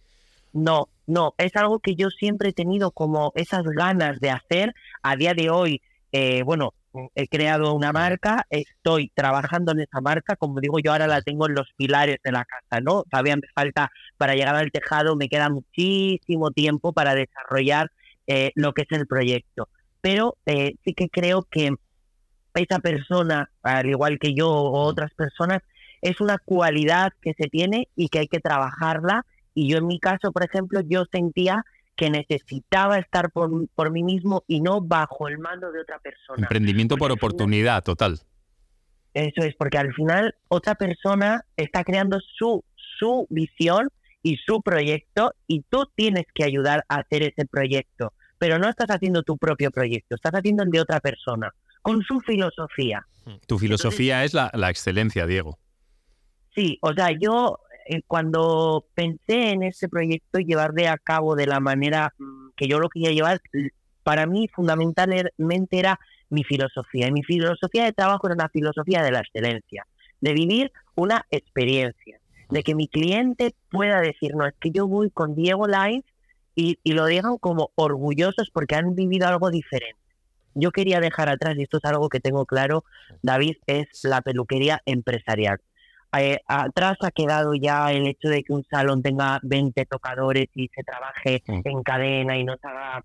No, 0.52 0.90
no, 1.06 1.36
es 1.38 1.56
algo 1.56 1.80
que 1.80 1.96
yo 1.96 2.10
siempre 2.10 2.50
he 2.50 2.54
tenido 2.54 2.92
como 2.92 3.32
esas 3.36 3.64
ganas 3.64 4.20
de 4.20 4.32
hacer. 4.32 4.74
A 5.04 5.16
día 5.16 5.34
de 5.34 5.50
hoy, 5.50 5.82
eh, 6.12 6.42
bueno, 6.44 6.74
he 7.16 7.28
creado 7.28 7.74
una 7.74 7.92
marca, 7.92 8.46
estoy 8.50 9.12
trabajando 9.14 9.72
en 9.72 9.82
esa 9.82 10.02
marca, 10.02 10.36
como 10.36 10.60
digo 10.60 10.80
yo 10.80 10.92
ahora 10.92 11.08
la 11.08 11.22
tengo 11.22 11.48
en 11.48 11.56
los 11.56 11.68
pilares 11.76 12.18
de 12.24 12.32
la 12.32 12.46
casa, 12.46 12.82
¿no? 12.82 13.04
Todavía 13.04 13.36
me 13.36 13.48
falta 13.54 13.92
para 14.18 14.34
llegar 14.34 14.56
al 14.56 14.72
tejado, 14.72 15.16
me 15.16 15.30
queda 15.30 15.50
muchísimo 15.50 16.52
tiempo 16.52 16.94
para 16.94 17.16
desarrollar 17.16 17.92
eh, 18.28 18.52
lo 18.56 18.74
que 18.74 18.84
es 18.84 18.92
el 18.92 19.08
proyecto. 19.08 19.70
Pero 20.02 20.38
eh, 20.46 20.76
sí 20.84 20.94
que 20.94 21.10
creo 21.10 21.44
que 21.50 21.74
esa 22.54 22.80
persona, 22.80 23.50
al 23.64 23.90
igual 23.90 24.20
que 24.20 24.34
yo 24.34 24.50
o 24.50 24.82
otras 24.84 25.14
personas, 25.14 25.62
es 26.02 26.22
una 26.22 26.38
cualidad 26.38 27.12
que 27.22 27.34
se 27.38 27.50
tiene 27.50 27.90
y 27.96 28.10
que 28.10 28.20
hay 28.20 28.28
que 28.28 28.40
trabajarla. 28.40 29.26
Y 29.54 29.70
yo 29.70 29.78
en 29.78 29.88
mi 29.88 30.00
caso, 30.00 30.32
por 30.32 30.44
ejemplo, 30.44 30.82
yo 30.82 31.06
sentía 31.12 31.66
que 32.00 32.10
necesitaba 32.10 32.98
estar 32.98 33.30
por, 33.30 33.68
por 33.76 33.92
mí 33.92 34.04
mismo 34.04 34.46
y 34.48 34.62
no 34.62 34.80
bajo 34.80 35.28
el 35.28 35.38
mando 35.38 35.70
de 35.70 35.82
otra 35.82 36.00
persona. 36.00 36.44
Emprendimiento 36.44 36.96
por 36.96 37.12
oportunidad, 37.12 37.84
total. 37.84 38.22
Eso 39.14 39.42
es, 39.42 39.54
porque 39.56 39.80
al 39.80 39.94
final 39.94 40.34
otra 40.48 40.76
persona 40.76 41.44
está 41.58 41.84
creando 41.84 42.18
su, 42.38 42.64
su 42.98 43.28
visión 43.30 43.90
y 44.24 44.38
su 44.38 44.62
proyecto 44.62 45.34
y 45.46 45.64
tú 45.64 45.92
tienes 45.94 46.24
que 46.34 46.46
ayudar 46.46 46.86
a 46.88 47.00
hacer 47.00 47.24
ese 47.24 47.46
proyecto, 47.46 48.14
pero 48.38 48.60
no 48.60 48.70
estás 48.70 48.88
haciendo 48.92 49.24
tu 49.24 49.38
propio 49.38 49.70
proyecto, 49.70 50.16
estás 50.16 50.32
haciendo 50.36 50.64
el 50.64 50.70
de 50.70 50.80
otra 50.80 51.02
persona, 51.02 51.54
con 51.82 52.02
su 52.04 52.22
filosofía. 52.22 53.06
Tu 53.46 53.60
filosofía 53.60 54.24
es 54.24 54.34
la, 54.34 54.50
la 54.54 54.70
excelencia, 54.70 55.26
Diego. 55.26 55.60
Sí, 56.56 56.80
o 56.82 56.94
sea, 56.94 57.10
yo 57.12 57.60
eh, 57.92 58.04
cuando 58.06 58.86
pensé 58.94 59.50
en 59.50 59.64
ese 59.64 59.90
proyecto 59.90 60.38
llevarle 60.38 60.88
a 60.88 61.00
cabo 61.00 61.36
de 61.36 61.48
la 61.48 61.60
manera 61.60 62.14
mm, 62.20 62.50
que 62.56 62.68
yo 62.68 62.78
lo 62.78 62.88
quería 62.88 63.10
llevar, 63.10 63.42
para 64.04 64.28
mí 64.28 64.48
fundamentalmente 64.48 65.80
era 65.80 66.00
mi 66.30 66.44
filosofía. 66.44 67.08
Y 67.08 67.12
mi 67.12 67.24
filosofía 67.24 67.86
de 67.86 67.92
trabajo 67.92 68.28
era 68.28 68.36
una 68.36 68.50
filosofía 68.50 69.02
de 69.02 69.12
la 69.12 69.22
excelencia, 69.22 69.88
de 70.22 70.34
vivir 70.34 70.72
una 70.94 71.26
experiencia, 71.32 72.20
de 72.52 72.62
que 72.62 72.76
mi 72.76 72.88
cliente 72.88 73.56
pueda 73.72 74.02
decir, 74.02 74.36
no, 74.36 74.46
es 74.46 74.54
que 74.60 74.70
yo 74.70 74.88
voy 74.88 75.10
con 75.10 75.34
Diego 75.34 75.66
Live 75.66 76.04
y, 76.54 76.78
y 76.84 76.92
lo 76.92 77.08
digan 77.08 77.40
como 77.40 77.72
orgullosos 77.74 78.52
porque 78.52 78.76
han 78.76 78.94
vivido 78.94 79.28
algo 79.28 79.50
diferente. 79.50 80.00
Yo 80.54 80.72
quería 80.72 81.00
dejar 81.00 81.28
atrás, 81.28 81.56
y 81.58 81.64
esto 81.64 81.78
es 81.78 81.86
algo 81.86 82.08
que 82.10 82.20
tengo 82.20 82.46
claro, 82.46 82.84
David, 83.24 83.56
es 83.66 83.88
la 84.04 84.22
peluquería 84.22 84.80
empresarial. 84.86 85.60
Eh, 86.18 86.40
atrás 86.48 86.98
ha 87.02 87.12
quedado 87.12 87.54
ya 87.54 87.92
el 87.92 88.08
hecho 88.08 88.30
de 88.30 88.44
que 88.44 88.54
un 88.54 88.64
salón 88.64 89.04
tenga 89.04 89.40
20 89.44 89.86
tocadores 89.86 90.48
y 90.56 90.68
se 90.70 90.84
trabaje 90.84 91.44
mm. 91.46 91.62
en 91.66 91.84
cadena 91.84 92.38
y 92.38 92.44
no 92.44 92.56
se 92.58 92.68
haga... 92.68 93.04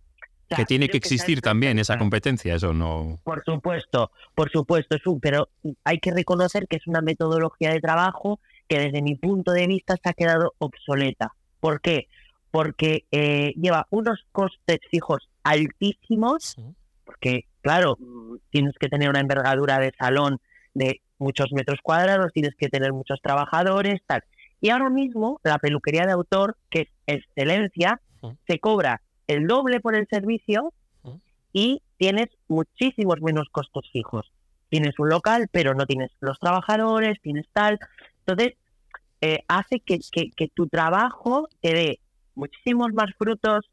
que 0.49 0.65
tiene 0.65 0.89
que 0.89 0.97
existir 0.97 1.43
también 1.43 1.79
esa 1.79 1.99
competencia, 1.99 2.55
eso 2.55 2.73
no... 2.73 3.21
Por 3.23 3.45
supuesto, 3.45 4.11
por 4.35 4.51
supuesto, 4.51 4.97
pero 5.21 5.49
hay 5.85 5.99
que 5.99 6.13
reconocer 6.13 6.67
que 6.67 6.77
es 6.77 6.87
una 6.87 7.03
metodología 7.03 7.73
de 7.73 7.81
trabajo 7.81 8.41
que 8.69 8.79
desde 8.79 9.03
mi 9.03 9.17
punto 9.17 9.53
de 9.53 9.67
vista 9.67 9.97
se 10.03 10.09
ha 10.09 10.15
quedado 10.15 10.55
obsoleta. 10.59 11.35
¿Por 11.61 11.83
qué? 11.83 12.09
Porque 12.51 13.05
eh, 13.11 13.53
lleva 13.57 13.87
unos 13.91 14.25
costes 14.33 14.79
fijos 14.91 15.29
altísimos, 15.43 16.57
porque 17.05 17.45
claro, 17.61 17.97
mm, 17.99 18.37
tienes 18.51 18.75
que 18.79 18.89
tener 18.89 19.11
una 19.11 19.21
envergadura 19.21 19.79
de 19.79 19.93
salón 19.99 20.39
de 20.73 21.01
muchos 21.25 21.53
metros 21.53 21.81
cuadrados, 21.83 22.33
tienes 22.33 22.55
que 22.55 22.69
tener 22.69 22.93
muchos 22.93 23.21
trabajadores, 23.23 24.01
tal. 24.07 24.23
Y 24.61 24.71
ahora 24.71 24.91
mismo 24.91 25.41
la 25.43 25.59
peluquería 25.59 26.07
de 26.07 26.13
autor, 26.13 26.57
que 26.71 26.83
es 26.83 26.89
excelencia, 27.07 28.01
se 28.47 28.59
cobra 28.59 29.01
el 29.27 29.47
doble 29.47 29.81
por 29.81 29.95
el 29.95 30.07
servicio 30.09 30.73
y 31.53 31.83
tienes 31.99 32.29
muchísimos 32.49 33.21
menos 33.21 33.49
costos 33.51 33.89
fijos. 33.93 34.31
Tienes 34.69 34.99
un 34.99 35.09
local, 35.09 35.49
pero 35.53 35.75
no 35.75 35.87
tienes 35.87 36.11
los 36.21 36.39
trabajadores, 36.39 37.21
tienes 37.23 37.47
tal. 37.53 37.79
Entonces, 38.27 38.55
eh, 39.21 39.45
hace 39.49 39.81
que, 39.81 40.01
que, 40.13 40.49
tu 40.49 40.67
trabajo 40.67 41.49
te 41.61 41.73
dé 41.73 42.01
muchísimos 42.35 42.93
más 42.93 43.11
frutos, 43.17 43.71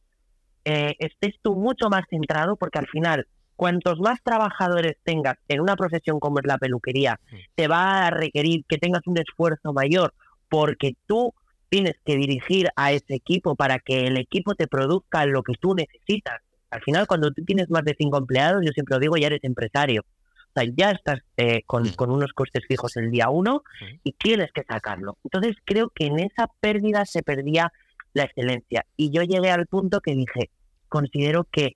eh, 0.63 0.95
estés 0.99 1.35
tú 1.41 1.55
mucho 1.55 1.89
más 1.89 2.03
centrado, 2.09 2.55
porque 2.55 2.79
al 2.79 2.87
final, 2.87 3.27
cuantos 3.61 3.99
más 3.99 4.17
trabajadores 4.23 4.97
tengas 5.03 5.37
en 5.47 5.61
una 5.61 5.75
profesión 5.75 6.19
como 6.19 6.39
es 6.39 6.47
la 6.47 6.57
peluquería, 6.57 7.19
te 7.53 7.67
va 7.67 8.07
a 8.07 8.09
requerir 8.09 8.65
que 8.67 8.79
tengas 8.79 9.05
un 9.05 9.19
esfuerzo 9.19 9.71
mayor, 9.71 10.15
porque 10.49 10.95
tú 11.05 11.31
tienes 11.69 11.93
que 12.03 12.15
dirigir 12.15 12.69
a 12.75 12.91
ese 12.91 13.13
equipo 13.13 13.55
para 13.55 13.77
que 13.77 14.07
el 14.07 14.17
equipo 14.17 14.55
te 14.55 14.67
produzca 14.67 15.27
lo 15.27 15.43
que 15.43 15.53
tú 15.59 15.75
necesitas. 15.75 16.41
Al 16.71 16.81
final, 16.81 17.05
cuando 17.05 17.29
tú 17.29 17.45
tienes 17.45 17.69
más 17.69 17.83
de 17.83 17.93
cinco 17.95 18.17
empleados, 18.17 18.63
yo 18.65 18.71
siempre 18.71 18.95
lo 18.95 18.99
digo, 18.99 19.17
ya 19.17 19.27
eres 19.27 19.43
empresario. 19.43 20.01
O 20.01 20.59
sea, 20.59 20.63
ya 20.75 20.89
estás 20.89 21.19
eh, 21.37 21.61
con, 21.67 21.85
unos 22.09 22.33
costes 22.33 22.65
fijos 22.67 22.97
el 22.97 23.11
día 23.11 23.29
uno 23.29 23.61
y 24.03 24.13
tienes 24.13 24.51
que 24.53 24.63
sacarlo. 24.63 25.19
Entonces 25.23 25.55
creo 25.65 25.91
que 25.93 26.07
en 26.07 26.17
esa 26.17 26.47
pérdida 26.61 27.05
se 27.05 27.21
perdía 27.21 27.71
la 28.13 28.23
excelencia. 28.23 28.87
Y 28.97 29.11
yo 29.11 29.21
llegué 29.21 29.51
al 29.51 29.67
punto 29.67 30.01
que 30.01 30.15
dije, 30.15 30.49
considero 30.89 31.43
que, 31.43 31.75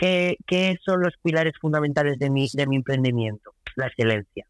que, 0.00 0.78
son 0.84 1.02
los 1.02 1.14
pilares 1.22 1.54
fundamentales 1.60 2.18
de 2.18 2.30
mi, 2.30 2.48
de 2.52 2.66
mi 2.66 2.76
emprendimiento, 2.76 3.54
la 3.76 3.86
excelencia. 3.86 4.46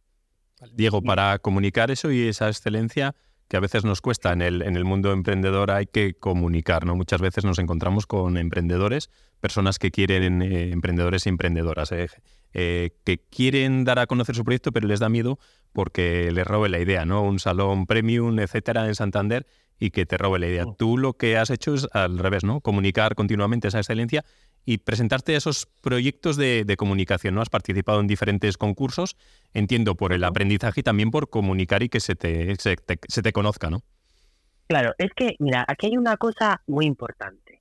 Diego, 0.72 1.02
para 1.02 1.38
comunicar 1.38 1.90
eso 1.90 2.10
y 2.10 2.28
esa 2.28 2.48
excelencia, 2.48 3.14
que 3.48 3.56
a 3.56 3.60
veces 3.60 3.84
nos 3.84 4.00
cuesta 4.00 4.32
en 4.32 4.42
el, 4.42 4.62
en 4.62 4.76
el 4.76 4.84
mundo 4.84 5.12
emprendedor, 5.12 5.70
hay 5.70 5.86
que 5.86 6.14
comunicar, 6.14 6.86
¿no? 6.86 6.94
Muchas 6.94 7.20
veces 7.20 7.44
nos 7.44 7.58
encontramos 7.58 8.06
con 8.06 8.36
emprendedores, 8.36 9.10
personas 9.40 9.78
que 9.78 9.90
quieren, 9.90 10.42
eh, 10.42 10.70
emprendedores 10.70 11.26
y 11.26 11.30
emprendedoras, 11.30 11.90
eh, 11.92 12.08
eh, 12.52 12.90
que 13.04 13.18
quieren 13.18 13.84
dar 13.84 13.98
a 13.98 14.06
conocer 14.06 14.36
su 14.36 14.44
proyecto, 14.44 14.70
pero 14.70 14.86
les 14.86 15.00
da 15.00 15.08
miedo 15.08 15.38
porque 15.72 16.30
les 16.30 16.46
robe 16.46 16.68
la 16.68 16.78
idea, 16.78 17.04
¿no? 17.04 17.22
Un 17.22 17.38
salón 17.38 17.86
premium, 17.86 18.38
etcétera, 18.38 18.86
en 18.86 18.94
Santander 18.94 19.46
y 19.80 19.90
que 19.90 20.04
te 20.04 20.18
robe 20.18 20.38
la 20.38 20.46
idea. 20.46 20.66
Tú 20.78 20.98
lo 20.98 21.14
que 21.14 21.38
has 21.38 21.50
hecho 21.50 21.74
es 21.74 21.88
al 21.92 22.18
revés, 22.18 22.44
¿no? 22.44 22.60
Comunicar 22.60 23.14
continuamente 23.14 23.68
esa 23.68 23.78
excelencia 23.78 24.24
y 24.64 24.78
presentarte 24.78 25.34
esos 25.34 25.66
proyectos 25.80 26.36
de, 26.36 26.74
comunicación. 26.78 27.34
¿no? 27.34 27.42
Has 27.42 27.50
participado 27.50 28.00
en 28.00 28.06
diferentes 28.06 28.56
concursos, 28.56 29.16
entiendo, 29.54 29.94
por 29.94 30.12
el 30.12 30.24
aprendizaje 30.24 30.80
y 30.80 30.82
también 30.82 31.10
por 31.10 31.30
comunicar 31.30 31.82
y 31.82 31.88
que 31.88 32.00
se 32.00 32.14
te, 32.14 32.54
se 32.56 32.76
te, 33.22 33.32
conozca, 33.32 33.70
¿no? 33.70 33.82
Claro, 34.68 34.94
es 34.98 35.10
que, 35.14 35.34
mira, 35.40 35.64
aquí 35.66 35.86
hay 35.86 35.96
una 35.96 36.16
cosa 36.16 36.62
muy 36.66 36.86
importante. 36.86 37.60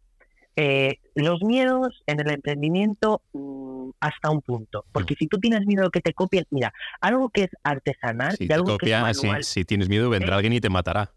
Eh, 0.55 0.99
los 1.15 1.41
miedos 1.41 2.03
en 2.05 2.19
el 2.19 2.29
emprendimiento 2.31 3.21
mm, 3.33 3.91
hasta 3.99 4.29
un 4.29 4.41
punto. 4.41 4.85
Porque 4.91 5.15
si 5.15 5.27
tú 5.27 5.39
tienes 5.39 5.65
miedo 5.65 5.85
de 5.85 5.89
que 5.89 6.01
te 6.01 6.13
copien, 6.13 6.45
mira, 6.51 6.73
algo 7.01 7.29
que 7.29 7.43
es 7.43 7.49
artesanal 7.63 8.35
si 8.35 8.51
algo 8.51 8.77
que 8.77 8.91
es 8.91 9.47
si, 9.47 9.63
tienes 9.63 9.89
miedo 9.89 10.09
vendrá 10.09 10.35
alguien 10.35 10.53
y 10.53 10.59
te 10.59 10.69
matará 10.69 11.11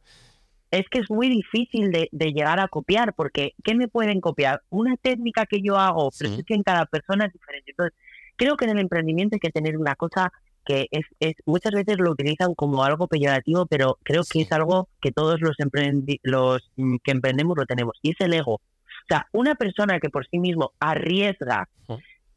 es 0.72 0.88
que 0.88 1.00
es 1.00 1.10
muy 1.10 1.28
difícil 1.28 1.92
de, 1.92 2.08
llegar 2.10 2.58
a 2.58 2.66
copiar, 2.66 3.12
porque 3.14 3.52
¿qué 3.62 3.74
me 3.74 3.88
pueden 3.88 4.22
copiar? 4.22 4.62
Una 4.70 4.96
técnica 4.96 5.44
que 5.44 5.60
yo 5.60 5.76
hago, 5.76 6.10
pero 6.18 6.32
es 6.32 6.44
que 6.44 6.54
en 6.54 6.62
cada 6.62 6.86
persona 6.86 7.26
es 7.26 7.32
diferente. 7.32 7.72
Entonces, 7.72 7.96
creo 8.36 8.56
que 8.56 8.64
en 8.64 8.70
el 8.72 8.78
emprendimiento 8.78 9.36
hay 9.36 9.40
que 9.40 9.50
tener 9.50 9.76
una 9.76 9.94
cosa 9.94 10.32
que 10.64 10.86
es, 10.90 11.04
es 11.20 11.34
muchas 11.44 11.72
veces 11.72 11.98
lo 11.98 12.10
utilizan 12.10 12.54
como 12.54 12.82
algo 12.84 13.06
peyorativo, 13.06 13.66
pero 13.66 13.98
creo 14.02 14.22
que 14.24 14.40
es 14.40 14.52
algo 14.52 14.88
que 15.02 15.12
todos 15.12 15.40
los, 15.42 15.56
los 16.22 16.70
mm, 16.76 16.96
que 17.04 17.10
emprendemos 17.10 17.58
lo 17.58 17.66
tenemos, 17.66 17.98
y 18.00 18.12
es 18.12 18.20
el 18.20 18.32
ego. 18.32 18.54
O 18.54 19.06
sea, 19.08 19.26
una 19.32 19.54
persona 19.56 20.00
que 20.00 20.08
por 20.08 20.26
sí 20.26 20.38
mismo 20.38 20.72
arriesga 20.80 21.68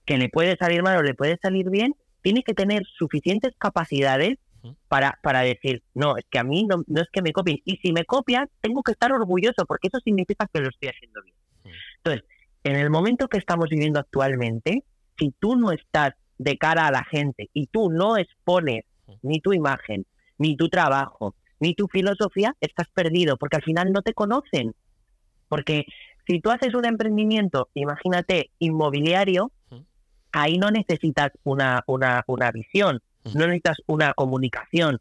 que 0.03 0.17
le 0.17 0.27
puede 0.27 0.57
salir 0.57 0.83
mal 0.83 0.97
o 0.97 1.03
le 1.03 1.13
puede 1.13 1.37
salir 1.41 1.69
bien, 1.69 1.95
tiene 2.21 2.43
que 2.43 2.53
tener 2.53 2.83
suficientes 2.97 3.53
capacidades 3.57 4.39
para, 4.87 5.19
para 5.21 5.41
decir, 5.41 5.83
no, 5.93 6.17
es 6.17 6.25
que 6.29 6.39
a 6.39 6.43
mí 6.43 6.63
no, 6.63 6.83
no, 6.87 7.01
es 7.01 7.07
que 7.11 7.21
me 7.21 7.31
copien. 7.31 7.59
Y 7.65 7.77
si 7.77 7.91
me 7.91 8.05
copian, 8.05 8.49
tengo 8.61 8.81
que 8.83 8.91
estar 8.91 9.11
orgulloso 9.11 9.65
porque 9.67 9.87
eso 9.87 9.99
significa 10.03 10.47
que 10.51 10.61
lo 10.61 10.69
estoy 10.69 10.89
haciendo 10.89 11.21
bien. 11.23 11.35
Entonces, 11.97 12.23
en 12.63 12.75
el 12.75 12.89
momento 12.89 13.27
que 13.27 13.37
estamos 13.37 13.69
viviendo 13.69 13.99
actualmente, 13.99 14.83
si 15.17 15.33
tú 15.39 15.55
no 15.55 15.71
estás 15.71 16.13
de 16.37 16.57
cara 16.57 16.87
a 16.87 16.91
la 16.91 17.03
gente 17.03 17.49
y 17.53 17.67
tú 17.67 17.89
no 17.89 18.17
expones 18.17 18.85
ni 19.21 19.39
tu 19.39 19.53
imagen, 19.53 20.05
ni 20.37 20.57
tu 20.57 20.69
trabajo, 20.69 21.35
ni 21.59 21.73
tu 21.73 21.87
filosofía, 21.87 22.55
estás 22.59 22.87
perdido 22.89 23.37
porque 23.37 23.57
al 23.57 23.63
final 23.63 23.91
no 23.91 24.01
te 24.01 24.13
conocen. 24.13 24.73
Porque 25.47 25.85
si 26.27 26.41
tú 26.41 26.49
haces 26.49 26.73
un 26.73 26.85
emprendimiento, 26.85 27.69
imagínate, 27.73 28.51
inmobiliario, 28.59 29.51
ahí 30.31 30.57
no 30.57 30.69
necesitas 30.71 31.31
una, 31.43 31.83
una, 31.87 32.23
una 32.27 32.51
visión, 32.51 33.01
no 33.33 33.45
necesitas 33.45 33.77
una 33.87 34.13
comunicación. 34.13 34.99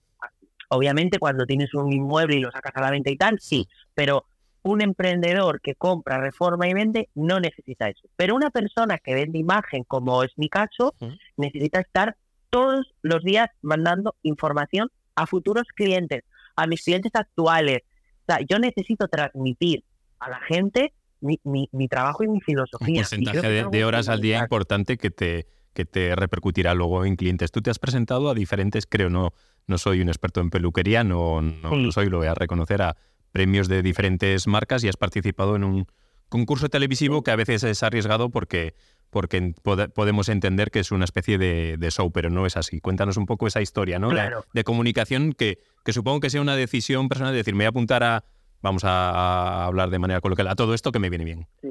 Obviamente 0.68 1.18
cuando 1.18 1.46
tienes 1.46 1.74
un 1.74 1.92
inmueble 1.92 2.36
y 2.36 2.40
lo 2.40 2.50
sacas 2.50 2.72
a 2.76 2.80
la 2.80 2.90
venta 2.90 3.10
y 3.10 3.16
tal, 3.16 3.38
sí, 3.40 3.68
pero 3.94 4.26
un 4.62 4.80
emprendedor 4.80 5.60
que 5.60 5.74
compra, 5.74 6.18
reforma 6.18 6.66
y 6.66 6.72
vende 6.72 7.10
no 7.14 7.38
necesita 7.38 7.88
eso. 7.88 8.08
Pero 8.16 8.34
una 8.34 8.50
persona 8.50 8.98
que 8.98 9.14
vende 9.14 9.38
imagen, 9.38 9.84
como 9.84 10.22
es 10.22 10.32
mi 10.36 10.48
caso, 10.48 10.94
necesita 11.36 11.80
estar 11.80 12.16
todos 12.48 12.94
los 13.02 13.22
días 13.22 13.50
mandando 13.60 14.16
información 14.22 14.90
a 15.16 15.26
futuros 15.26 15.64
clientes, 15.74 16.24
a 16.56 16.66
mis 16.66 16.82
clientes 16.82 17.12
actuales. 17.14 17.82
O 18.22 18.32
sea, 18.32 18.38
yo 18.48 18.58
necesito 18.58 19.06
transmitir 19.06 19.84
a 20.18 20.30
la 20.30 20.40
gente 20.40 20.94
mi, 21.20 21.40
mi, 21.44 21.88
trabajo 21.88 22.24
y 22.24 22.28
mi 22.28 22.40
filosofía. 22.40 22.88
Un 22.88 22.94
porcentaje 22.96 23.64
de, 23.70 23.84
horas 23.84 24.08
al 24.08 24.20
día 24.20 24.38
importante 24.38 24.96
que 24.96 25.10
te, 25.10 25.46
que 25.74 25.84
te 25.84 26.16
repercutirá 26.16 26.74
luego 26.74 27.04
en 27.04 27.16
clientes. 27.16 27.50
Tú 27.50 27.60
te 27.60 27.70
has 27.70 27.78
presentado 27.78 28.30
a 28.30 28.34
diferentes, 28.34 28.86
creo, 28.86 29.10
no, 29.10 29.32
no 29.66 29.78
soy 29.78 30.00
un 30.00 30.08
experto 30.08 30.40
en 30.40 30.50
peluquería, 30.50 31.04
no, 31.04 31.42
no, 31.42 31.92
soy, 31.92 32.08
lo 32.08 32.18
voy 32.18 32.28
a 32.28 32.34
reconocer, 32.34 32.80
a 32.82 32.96
premios 33.32 33.68
de 33.68 33.82
diferentes 33.82 34.46
marcas 34.46 34.84
y 34.84 34.88
has 34.88 34.96
participado 34.96 35.56
en 35.56 35.64
un 35.64 35.86
concurso 36.28 36.68
televisivo 36.68 37.22
que 37.22 37.32
a 37.32 37.36
veces 37.36 37.64
es 37.64 37.82
arriesgado 37.82 38.30
porque, 38.30 38.74
porque 39.10 39.54
podemos 39.62 40.28
entender 40.28 40.70
que 40.70 40.78
es 40.78 40.92
una 40.92 41.04
especie 41.04 41.36
de, 41.36 41.88
show, 41.90 42.10
pero 42.12 42.30
no 42.30 42.46
es 42.46 42.56
así. 42.56 42.80
Cuéntanos 42.80 43.16
un 43.16 43.26
poco 43.26 43.46
esa 43.46 43.60
historia 43.60 43.98
¿no? 43.98 44.10
De, 44.52 44.64
comunicación 44.64 45.32
que, 45.32 45.58
que 45.84 45.92
supongo 45.92 46.20
que 46.20 46.30
sea 46.30 46.40
una 46.40 46.56
decisión 46.56 47.08
personal 47.08 47.32
de 47.32 47.38
decir, 47.38 47.54
me 47.54 47.64
voy 47.64 47.66
a 47.66 47.68
apuntar 47.70 48.02
a, 48.04 48.24
vamos 48.62 48.84
a, 48.84 49.66
hablar 49.66 49.90
de 49.90 49.98
manera 49.98 50.20
coloquial, 50.20 50.48
a 50.48 50.54
todo 50.54 50.74
esto 50.74 50.92
que 50.92 50.98
me 50.98 51.10
viene 51.10 51.24
bien. 51.24 51.46
Sí. 51.60 51.68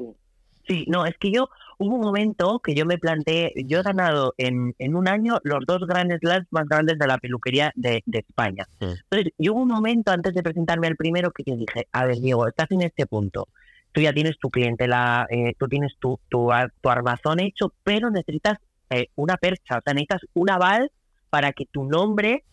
Sí, 0.66 0.86
no, 0.88 1.04
es 1.04 1.16
que 1.18 1.30
yo 1.30 1.48
hubo 1.78 1.96
un 1.96 2.00
momento 2.00 2.60
que 2.60 2.74
yo 2.74 2.86
me 2.86 2.98
planteé, 2.98 3.52
yo 3.66 3.80
he 3.80 3.82
ganado 3.82 4.34
en, 4.38 4.74
en 4.78 4.94
un 4.94 5.08
año 5.08 5.38
los 5.42 5.64
dos 5.66 5.86
grandes 5.86 6.20
slams 6.20 6.46
más 6.50 6.66
grandes 6.66 6.98
de 6.98 7.06
la 7.06 7.18
peluquería 7.18 7.72
de, 7.74 8.02
España. 8.06 8.66
Entonces, 8.80 9.32
yo 9.38 9.52
hubo 9.54 9.62
un 9.62 9.68
momento 9.68 10.10
antes 10.10 10.34
de 10.34 10.42
presentarme 10.42 10.86
al 10.86 10.96
primero 10.96 11.30
que 11.32 11.44
yo 11.44 11.56
dije, 11.56 11.88
a 11.92 12.06
ver, 12.06 12.20
Diego, 12.20 12.46
estás 12.46 12.70
en 12.70 12.82
este 12.82 13.06
punto. 13.06 13.48
Tú 13.92 14.00
ya 14.00 14.12
tienes 14.12 14.38
tu 14.38 14.50
clientela, 14.50 15.26
eh, 15.30 15.54
tú 15.58 15.68
tienes 15.68 15.96
tu, 15.98 16.18
tu, 16.28 16.50
tu, 16.80 16.88
armazón 16.88 17.40
hecho, 17.40 17.72
pero 17.84 18.10
necesitas 18.10 18.58
eh, 18.90 19.08
una 19.14 19.36
percha, 19.36 19.78
o 19.78 19.82
sea, 19.84 19.94
necesitas 19.94 20.22
un 20.34 20.50
aval 20.50 20.90
para 21.30 21.52
que 21.52 21.66
tu 21.66 21.84
nombre 21.84 22.44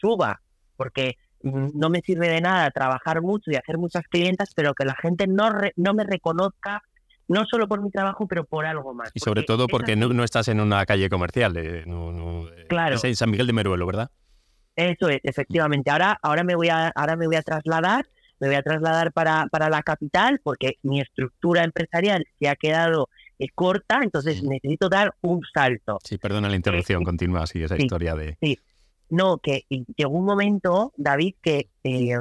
suba, 0.00 0.40
porque 0.76 1.16
mm, 1.42 1.68
no 1.74 1.88
me 1.88 2.00
sirve 2.00 2.28
de 2.28 2.40
nada 2.40 2.70
trabajar 2.70 3.22
mucho 3.22 3.50
y 3.50 3.56
hacer 3.56 3.78
muchas 3.78 4.04
clientas, 4.08 4.52
pero 4.54 4.74
que 4.74 4.84
la 4.84 4.94
gente 4.94 5.26
no, 5.26 5.50
no 5.76 5.94
me 5.94 6.04
reconozca 6.04 6.82
no 7.30 7.46
solo 7.46 7.68
por 7.68 7.80
mi 7.80 7.90
trabajo, 7.90 8.26
pero 8.26 8.44
por 8.44 8.66
algo 8.66 8.92
más. 8.92 9.10
Y 9.14 9.20
sobre 9.20 9.44
todo 9.44 9.68
porque 9.68 9.94
no, 9.94 10.24
estás 10.24 10.48
en 10.48 10.60
una 10.60 10.84
calle 10.84 11.08
comercial, 11.08 11.56
eh, 11.56 11.84
claro. 12.68 12.96
es 12.96 13.04
en 13.04 13.14
San 13.14 13.30
Miguel 13.30 13.46
de 13.46 13.52
Meruelo, 13.52 13.86
¿verdad? 13.86 14.10
Eso 14.74 15.08
es, 15.08 15.20
efectivamente. 15.22 15.90
Ahora, 15.90 16.18
ahora 16.22 16.42
me 16.42 16.56
voy 16.56 16.70
a, 16.70 16.88
ahora 16.88 17.14
me 17.14 17.26
voy 17.26 17.36
a 17.36 17.42
trasladar, 17.42 18.04
me 18.40 18.48
voy 18.48 18.56
a 18.56 18.62
trasladar 18.62 19.12
para, 19.12 19.46
para 19.46 19.70
la 19.70 19.82
capital, 19.84 20.40
porque 20.42 20.78
mi 20.82 21.00
estructura 21.00 21.62
empresarial 21.62 22.26
se 22.40 22.48
ha 22.48 22.56
quedado 22.56 23.08
eh, 23.38 23.46
corta, 23.54 24.00
entonces 24.02 24.42
necesito 24.42 24.88
dar 24.88 25.14
un 25.20 25.40
salto. 25.54 25.98
Sí, 26.02 26.18
perdona 26.18 26.48
la 26.48 26.56
interrupción, 26.56 27.04
continúa 27.04 27.44
así 27.44 27.62
esa 27.62 27.76
historia 27.76 28.16
de. 28.16 28.38
Sí, 28.40 28.58
no, 29.08 29.38
que 29.38 29.66
llegó 29.68 30.18
un 30.18 30.24
momento, 30.24 30.92
David, 30.96 31.36
que 31.40 31.68
eh, 31.84 32.16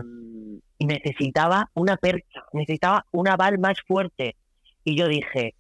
necesitaba 0.78 1.72
una 1.74 1.98
percha, 1.98 2.44
necesitaba 2.54 3.08
un 3.12 3.28
aval 3.28 3.58
más 3.58 3.80
fuerte 3.88 4.36
y 4.84 4.96
yo 4.96 5.08
dije, 5.08 5.56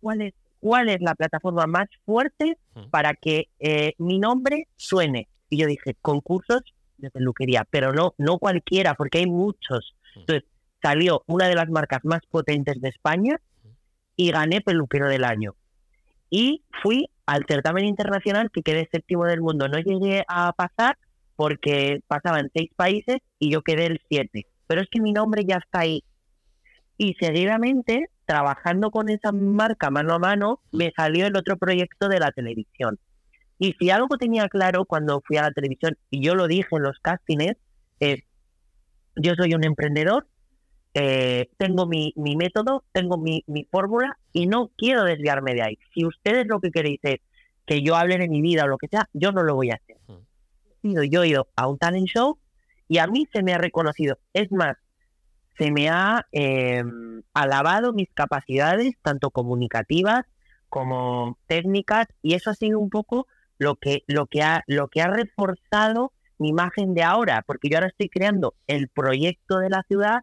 ¿cuál 0.00 0.22
es, 0.22 0.34
cuál 0.60 0.88
es 0.88 1.00
la 1.00 1.14
plataforma 1.14 1.66
más 1.66 1.88
fuerte 2.04 2.56
para 2.90 3.14
que 3.14 3.48
eh, 3.58 3.94
mi 3.98 4.18
nombre 4.18 4.68
suene? 4.76 5.28
Y 5.50 5.58
yo 5.58 5.66
dije, 5.66 5.96
concursos 6.02 6.62
de 6.98 7.10
peluquería, 7.10 7.66
pero 7.70 7.92
no, 7.92 8.14
no 8.18 8.38
cualquiera, 8.38 8.94
porque 8.94 9.18
hay 9.18 9.26
muchos. 9.26 9.94
Entonces 10.14 10.44
salió 10.82 11.22
una 11.26 11.48
de 11.48 11.54
las 11.54 11.68
marcas 11.68 12.00
más 12.04 12.20
potentes 12.30 12.80
de 12.80 12.88
España 12.88 13.40
y 14.16 14.30
gané 14.30 14.60
peluquero 14.60 15.08
del 15.08 15.24
año. 15.24 15.54
Y 16.30 16.62
fui 16.82 17.08
al 17.26 17.44
certamen 17.46 17.84
internacional 17.84 18.50
que 18.50 18.62
quedé 18.62 18.88
séptimo 18.90 19.24
del 19.24 19.40
mundo. 19.40 19.68
No 19.68 19.78
llegué 19.78 20.24
a 20.28 20.52
pasar 20.52 20.98
porque 21.36 22.00
pasaban 22.08 22.50
seis 22.52 22.70
países 22.74 23.18
y 23.38 23.50
yo 23.50 23.62
quedé 23.62 23.86
el 23.86 24.00
siete. 24.08 24.46
pero 24.66 24.82
es 24.82 24.88
que 24.90 25.00
mi 25.00 25.12
nombre 25.12 25.44
ya 25.46 25.56
está 25.56 25.80
ahí. 25.80 26.04
Y 26.98 27.14
seguidamente, 27.14 28.10
trabajando 28.28 28.90
con 28.90 29.08
esa 29.08 29.32
marca 29.32 29.88
mano 29.88 30.12
a 30.12 30.18
mano, 30.18 30.60
me 30.70 30.92
salió 30.94 31.26
el 31.26 31.34
otro 31.34 31.56
proyecto 31.56 32.10
de 32.10 32.20
la 32.20 32.30
televisión. 32.30 32.98
Y 33.58 33.72
si 33.80 33.88
algo 33.88 34.18
tenía 34.18 34.50
claro 34.50 34.84
cuando 34.84 35.22
fui 35.26 35.38
a 35.38 35.42
la 35.42 35.50
televisión, 35.50 35.96
y 36.10 36.22
yo 36.22 36.34
lo 36.34 36.46
dije 36.46 36.68
en 36.72 36.82
los 36.82 36.98
castings, 37.00 37.56
es, 38.00 38.20
yo 39.16 39.32
soy 39.34 39.54
un 39.54 39.64
emprendedor, 39.64 40.26
eh, 40.92 41.48
tengo 41.56 41.86
mi, 41.86 42.12
mi, 42.16 42.36
método, 42.36 42.84
tengo 42.92 43.16
mi, 43.16 43.44
mi 43.46 43.64
fórmula 43.64 44.18
y 44.34 44.46
no 44.46 44.70
quiero 44.76 45.04
desviarme 45.04 45.54
de 45.54 45.62
ahí. 45.62 45.78
Si 45.94 46.04
ustedes 46.04 46.46
lo 46.46 46.60
que 46.60 46.70
queréis 46.70 47.00
es 47.04 47.20
que 47.64 47.82
yo 47.82 47.96
hable 47.96 48.18
de 48.18 48.28
mi 48.28 48.42
vida 48.42 48.64
o 48.64 48.68
lo 48.68 48.76
que 48.76 48.88
sea, 48.88 49.08
yo 49.14 49.32
no 49.32 49.42
lo 49.42 49.54
voy 49.54 49.70
a 49.70 49.76
hacer. 49.76 49.96
Hmm. 50.06 51.02
Yo 51.10 51.22
he 51.22 51.28
ido 51.28 51.48
a 51.56 51.66
un 51.66 51.78
talent 51.78 52.08
show 52.08 52.38
y 52.88 52.98
a 52.98 53.06
mí 53.06 53.26
se 53.32 53.42
me 53.42 53.54
ha 53.54 53.58
reconocido. 53.58 54.18
Es 54.34 54.52
más, 54.52 54.76
se 55.58 55.70
me 55.70 55.88
ha 55.88 56.26
eh, 56.32 56.84
alabado 57.34 57.92
mis 57.92 58.08
capacidades, 58.14 58.94
tanto 59.02 59.30
comunicativas 59.30 60.24
como 60.68 61.38
técnicas, 61.46 62.06
y 62.22 62.34
eso 62.34 62.50
ha 62.50 62.54
sido 62.54 62.78
un 62.78 62.90
poco 62.90 63.26
lo 63.58 63.76
que, 63.76 64.04
lo 64.06 64.26
que, 64.26 64.42
ha, 64.42 64.62
lo 64.66 64.88
que 64.88 65.02
ha 65.02 65.08
reforzado 65.08 66.12
mi 66.38 66.50
imagen 66.50 66.94
de 66.94 67.02
ahora, 67.02 67.42
porque 67.46 67.68
yo 67.68 67.78
ahora 67.78 67.88
estoy 67.88 68.08
creando 68.08 68.54
el 68.66 68.88
proyecto 68.88 69.58
de 69.58 69.70
la 69.70 69.82
ciudad 69.88 70.20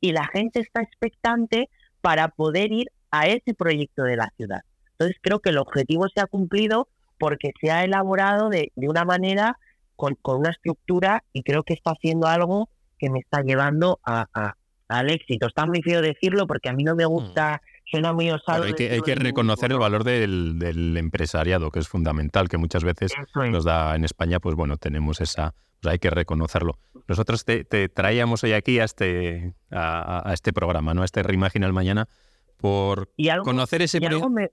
y 0.00 0.12
la 0.12 0.26
gente 0.26 0.60
está 0.60 0.82
expectante 0.82 1.70
para 2.02 2.28
poder 2.28 2.72
ir 2.72 2.90
a 3.10 3.26
ese 3.26 3.54
proyecto 3.54 4.02
de 4.02 4.16
la 4.16 4.30
ciudad. 4.36 4.60
Entonces 4.92 5.16
creo 5.22 5.40
que 5.40 5.50
el 5.50 5.58
objetivo 5.58 6.06
se 6.08 6.20
ha 6.20 6.26
cumplido 6.26 6.88
porque 7.18 7.52
se 7.60 7.70
ha 7.70 7.84
elaborado 7.84 8.50
de, 8.50 8.72
de 8.76 8.88
una 8.88 9.04
manera 9.04 9.58
con, 9.96 10.16
con, 10.16 10.40
una 10.40 10.50
estructura 10.50 11.24
y 11.32 11.42
creo 11.42 11.62
que 11.62 11.72
está 11.72 11.92
haciendo 11.92 12.26
algo 12.26 12.68
que 12.98 13.08
me 13.08 13.20
está 13.20 13.42
llevando 13.42 14.00
a, 14.04 14.54
al 14.98 15.10
éxito. 15.10 15.46
Está 15.46 15.66
muy 15.66 15.82
feo 15.82 16.02
decirlo 16.02 16.46
porque 16.46 16.68
a 16.68 16.72
mí 16.72 16.84
no 16.84 16.94
me 16.94 17.04
gusta, 17.04 17.60
mm. 17.62 17.90
suena 17.90 18.12
muy 18.12 18.30
osado. 18.30 18.64
hay 18.64 18.74
que, 18.74 18.90
hay 18.90 19.00
que 19.00 19.14
reconocer 19.14 19.72
el 19.72 19.78
valor 19.78 20.04
del, 20.04 20.58
del, 20.58 20.96
empresariado, 20.96 21.70
que 21.70 21.80
es 21.80 21.88
fundamental, 21.88 22.48
que 22.48 22.58
muchas 22.58 22.84
veces 22.84 23.12
nos 23.34 23.64
da 23.64 23.94
en 23.94 24.04
España, 24.04 24.40
pues 24.40 24.54
bueno, 24.54 24.76
tenemos 24.76 25.20
esa, 25.20 25.54
pues 25.80 25.92
hay 25.92 25.98
que 25.98 26.10
reconocerlo. 26.10 26.78
Nosotros 27.06 27.44
te, 27.44 27.64
traíamos 27.88 28.42
hoy 28.44 28.52
aquí 28.52 28.78
a 28.78 28.84
este, 28.84 29.52
a, 29.70 30.30
este 30.32 30.52
programa, 30.52 30.94
¿no? 30.94 31.02
A 31.02 31.04
este 31.04 31.22
Reimaginal 31.22 31.72
Mañana, 31.72 32.08
por 32.56 33.10
conocer 33.44 33.82
ese 33.82 34.00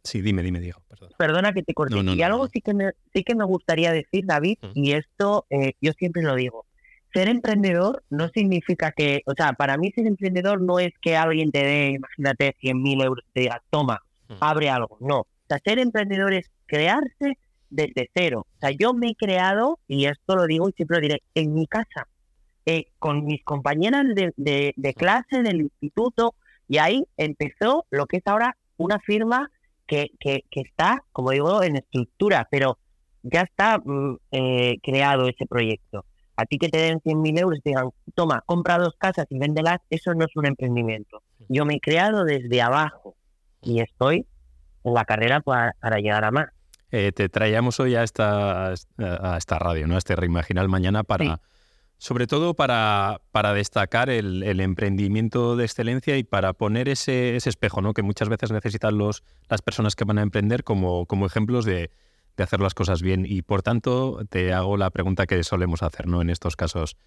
Sí, 0.03 0.21
dime, 0.21 0.43
dime, 0.43 0.59
Diego. 0.59 0.81
Perdona 1.17 1.53
que 1.53 1.63
te 1.63 1.73
corte. 1.73 1.95
y 1.97 2.21
algo 2.23 2.47
sí 2.47 2.61
que, 2.61 2.73
me, 2.73 2.91
sí 3.13 3.23
que 3.23 3.35
me 3.35 3.45
gustaría 3.45 3.91
decir, 3.91 4.25
David, 4.25 4.57
mm. 4.61 4.71
y 4.73 4.91
esto 4.93 5.45
eh, 5.49 5.73
yo 5.79 5.93
siempre 5.93 6.21
lo 6.23 6.35
digo 6.35 6.65
ser 7.13 7.27
emprendedor 7.27 8.03
no 8.09 8.29
significa 8.29 8.91
que, 8.91 9.21
o 9.25 9.33
sea, 9.35 9.53
para 9.53 9.77
mí 9.77 9.91
ser 9.91 10.07
emprendedor 10.07 10.61
no 10.61 10.79
es 10.79 10.93
que 11.01 11.15
alguien 11.15 11.51
te 11.51 11.63
dé, 11.63 11.87
imagínate, 11.91 12.55
100.000 12.61 13.03
euros 13.03 13.25
y 13.27 13.31
te 13.33 13.41
diga, 13.41 13.61
toma, 13.69 14.01
hmm. 14.27 14.35
abre 14.39 14.69
algo. 14.69 14.97
No. 14.99 15.19
O 15.19 15.27
sea, 15.47 15.59
ser 15.63 15.79
emprendedor 15.79 16.33
es 16.33 16.49
crearse 16.65 17.37
desde 17.69 18.09
cero. 18.13 18.47
O 18.55 18.59
sea, 18.59 18.71
yo 18.71 18.93
me 18.93 19.09
he 19.09 19.15
creado, 19.15 19.79
y 19.87 20.05
esto 20.05 20.35
lo 20.35 20.45
digo 20.45 20.69
y 20.69 20.73
siempre 20.73 20.97
lo 20.97 21.01
diré, 21.01 21.23
en 21.35 21.53
mi 21.53 21.67
casa, 21.67 22.07
eh, 22.65 22.85
con 22.99 23.25
mis 23.25 23.43
compañeras 23.43 24.05
de, 24.15 24.33
de, 24.37 24.73
de, 24.75 24.93
clase, 24.93 25.41
del 25.41 25.61
instituto, 25.61 26.35
y 26.67 26.77
ahí 26.77 27.05
empezó 27.17 27.85
lo 27.89 28.05
que 28.05 28.17
es 28.17 28.27
ahora 28.27 28.55
una 28.77 28.99
firma 28.99 29.51
que, 29.87 30.11
que, 30.19 30.45
que 30.49 30.61
está, 30.61 31.03
como 31.11 31.31
digo, 31.31 31.63
en 31.63 31.77
estructura, 31.77 32.47
pero 32.49 32.77
ya 33.23 33.41
está 33.41 33.79
mm, 33.83 34.17
eh, 34.31 34.77
creado 34.81 35.27
ese 35.27 35.45
proyecto 35.45 36.05
a 36.41 36.45
ti 36.45 36.57
que 36.57 36.69
te 36.69 36.79
den 36.79 36.99
100.000 36.99 37.39
euros 37.39 37.59
y 37.59 37.61
te 37.61 37.69
digan, 37.69 37.89
toma, 38.15 38.43
compra 38.45 38.77
dos 38.77 38.95
casas 38.97 39.27
y 39.29 39.37
véndelas, 39.37 39.79
eso 39.89 40.13
no 40.13 40.25
es 40.25 40.35
un 40.35 40.45
emprendimiento. 40.45 41.21
Yo 41.49 41.65
me 41.65 41.75
he 41.75 41.79
creado 41.79 42.23
desde 42.23 42.61
abajo 42.61 43.15
y 43.61 43.79
estoy 43.79 44.25
en 44.83 44.93
la 44.93 45.05
carrera 45.05 45.41
para, 45.41 45.73
llegar 45.97 46.23
a 46.25 46.31
más. 46.31 46.49
Eh, 46.91 47.11
te 47.11 47.29
traíamos 47.29 47.79
hoy 47.79 47.95
a 47.95 48.03
esta, 48.03 48.69
a 48.69 49.37
esta 49.37 49.59
radio, 49.59 49.87
¿no? 49.87 49.95
a 49.95 49.97
este 49.99 50.15
Reimaginal 50.15 50.69
Mañana 50.69 51.03
para... 51.03 51.39
Sobre 51.97 52.25
todo 52.25 52.55
para, 52.55 53.21
para 53.31 53.53
destacar 53.53 54.09
el, 54.09 54.41
el, 54.41 54.59
emprendimiento 54.59 55.55
de 55.55 55.65
excelencia 55.65 56.17
y 56.17 56.23
para 56.23 56.53
poner 56.53 56.89
ese, 56.89 57.35
ese 57.35 57.47
espejo 57.47 57.79
¿no? 57.83 57.93
que 57.93 58.01
muchas 58.01 58.27
veces 58.27 58.51
necesitan 58.51 58.97
los, 58.97 59.23
las 59.47 59.61
personas 59.61 59.95
que 59.95 60.03
van 60.03 60.17
a 60.17 60.23
emprender 60.23 60.63
como, 60.63 61.05
como 61.05 61.27
ejemplos 61.27 61.63
de, 61.63 61.91
de 62.37 62.43
hacer 62.43 62.59
las 62.59 62.73
cosas 62.73 63.01
bien. 63.01 63.25
Y 63.27 63.41
por 63.41 63.61
tanto, 63.61 64.21
te 64.29 64.53
hago 64.53 64.77
la 64.77 64.89
pregunta 64.89 65.25
que 65.25 65.43
solemos 65.43 65.83
hacer 65.83 66.07
¿no? 66.07 66.21
en 66.21 66.29
estos 66.29 66.55
casos. 66.55 66.97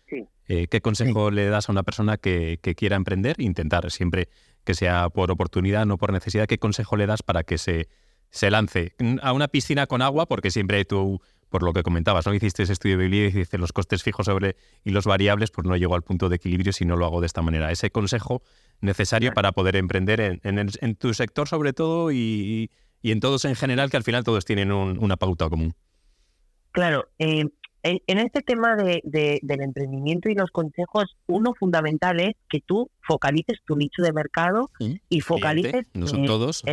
Eh, 0.47 0.67
¿Qué 0.69 0.81
consejo 0.81 1.31
le 1.31 1.49
das 1.49 1.69
a 1.69 1.73
una 1.73 1.83
persona 1.83 2.17
que, 2.17 2.59
quiera 2.77 2.97
emprender? 2.97 3.41
Intentar 3.41 3.91
siempre 3.91 4.29
que 4.65 4.75
sea 4.75 5.09
por 5.11 5.31
oportunidad, 5.31 5.87
no 5.87 5.99
por 5.99 6.13
necesidad. 6.13 6.47
¿Qué 6.47 6.59
consejo 6.59 6.97
le 6.97 7.07
das 7.07 7.23
para 7.23 7.43
que 7.43 7.59
se, 7.59 7.89
se 8.31 8.51
lance 8.51 8.95
a 9.23 9.33
una 9.33 9.49
piscina 9.49 9.87
con 9.87 10.03
agua? 10.03 10.27
Porque 10.27 10.51
siempre 10.51 10.85
tú, 10.85 11.21
por 11.49 11.63
lo 11.63 11.73
que 11.73 11.83
comentabas, 11.83 12.27
¿no? 12.27 12.35
Hiciste 12.35 12.65
ese 12.65 12.73
estudio 12.73 12.99
de 12.99 13.05
biblioteca 13.05 13.39
y 13.39 13.41
dices 13.41 13.61
los 13.61 13.73
costes 13.73 14.03
fijos 14.03 14.27
sobre 14.27 14.57
y 14.85 14.91
los 14.91 15.07
variables, 15.07 15.51
pues 15.51 15.67
no 15.67 15.77
llego 15.77 15.95
al 15.95 16.03
punto 16.03 16.29
de 16.29 16.37
equilibrio 16.37 16.73
si 16.73 16.85
no 16.85 16.97
lo 16.97 17.07
hago 17.07 17.21
de 17.21 17.27
esta 17.27 17.43
manera. 17.43 17.71
Ese 17.71 17.91
consejo 17.91 18.43
necesario 18.81 19.33
para 19.33 19.53
poder 19.53 19.77
emprender 19.77 20.21
en, 20.21 20.41
en, 20.43 20.97
tu 20.97 21.15
sector 21.15 21.49
sobre 21.49 21.73
todo 21.73 22.11
y, 22.11 22.17
y 22.17 22.71
en 23.13 23.21
todos 23.21 23.45
en 23.45 23.55
general, 23.55 23.91
que 23.91 23.97
al 23.97 24.05
final 24.05 24.25
todos 24.25 24.45
tienen 24.45 24.73
una 24.73 25.17
pauta 25.17 25.49
común. 25.49 25.75
Claro, 26.73 27.09
eh, 27.19 27.45
en, 27.85 28.19
este 28.19 28.41
tema 28.41 28.77
de, 28.77 29.03
del 29.05 29.61
emprendimiento 29.61 30.31
y 30.31 30.35
los 30.35 30.51
consejos, 30.51 31.17
uno 31.27 31.53
fundamental 31.55 32.19
es 32.19 32.35
que 32.49 32.61
tú 32.61 32.91
focalices 33.07 33.59
tu 33.67 33.77
nicho 33.77 34.03
de 34.03 34.13
mercado 34.13 34.71
y 35.11 35.21
focalices... 35.21 35.87
no 35.93 36.07
son 36.07 36.25
todos. 36.25 36.65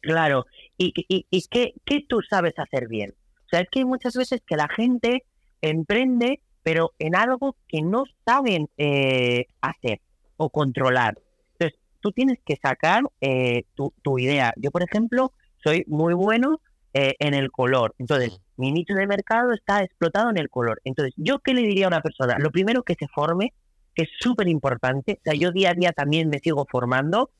claro, 0.00 0.46
y, 0.78 0.92
y, 1.08 1.26
y 1.28 1.42
qué, 1.50 1.74
tú 2.08 2.20
sabes 2.22 2.54
hacer 2.58 2.86
bien. 2.86 3.10
O 3.10 3.48
sea, 3.50 3.60
es 3.60 3.68
que 3.70 3.80
hay 3.80 3.84
muchas 3.84 4.14
veces 4.14 4.40
que 4.46 4.56
la 4.56 4.68
gente 4.68 5.24
emprende, 5.62 6.40
pero 6.62 6.92
en 7.00 7.16
algo 7.16 7.56
que 7.66 7.82
no 7.82 8.04
saben 8.24 8.68
eh, 8.78 9.46
hacer 9.60 10.00
o 10.36 10.48
controlar. 10.48 11.18
Entonces, 11.58 11.78
tú 12.00 12.12
tienes 12.12 12.38
que 12.46 12.56
sacar 12.62 13.02
eh, 13.20 13.64
tu, 13.74 13.92
tu, 14.02 14.20
idea. 14.20 14.54
Yo, 14.56 14.70
por 14.70 14.84
ejemplo, 14.84 15.32
soy 15.62 15.84
muy 15.86 16.14
bueno 16.14 16.60
eh, 16.92 17.14
en 17.18 17.34
el 17.34 17.50
color. 17.50 17.94
Entonces, 17.98 18.40
mi 18.56 18.72
nicho 18.72 18.94
de 18.94 19.06
mercado 19.06 19.52
está 19.52 19.82
explotado 19.82 20.30
en 20.30 20.38
el 20.38 20.50
color. 20.50 20.80
Entonces, 20.84 21.14
¿yo 21.16 21.38
qué 21.38 21.54
le 21.54 21.62
diría 21.62 21.86
a 21.86 21.88
una 21.88 22.02
persona? 22.02 22.36
Lo 22.38 22.50
primero 22.50 22.82
que 22.82 22.96
se 22.98 23.06
forme, 23.08 23.52
que 23.94 24.02
es 24.02 24.08
súper 24.18 24.48
importante. 24.48 25.20
O 25.20 25.22
sea, 25.22 25.34
yo 25.34 25.52
día 25.52 25.70
a 25.70 25.74
día 25.74 25.92
también 25.92 26.28
me 26.28 26.40
sigo 26.40 26.66
formando. 26.70 27.30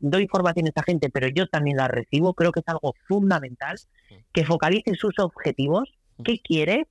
doy 0.00 0.26
formación 0.26 0.66
a 0.66 0.68
esta 0.70 0.82
gente, 0.84 1.10
pero 1.10 1.28
yo 1.28 1.46
también 1.48 1.76
la 1.76 1.88
recibo. 1.88 2.34
Creo 2.34 2.50
que 2.50 2.60
es 2.60 2.68
algo 2.68 2.94
fundamental. 3.06 3.76
Que 4.32 4.44
focalice 4.44 4.94
sus 4.94 5.18
objetivos. 5.18 5.92
¿Qué 6.24 6.38
quiere? 6.38 6.86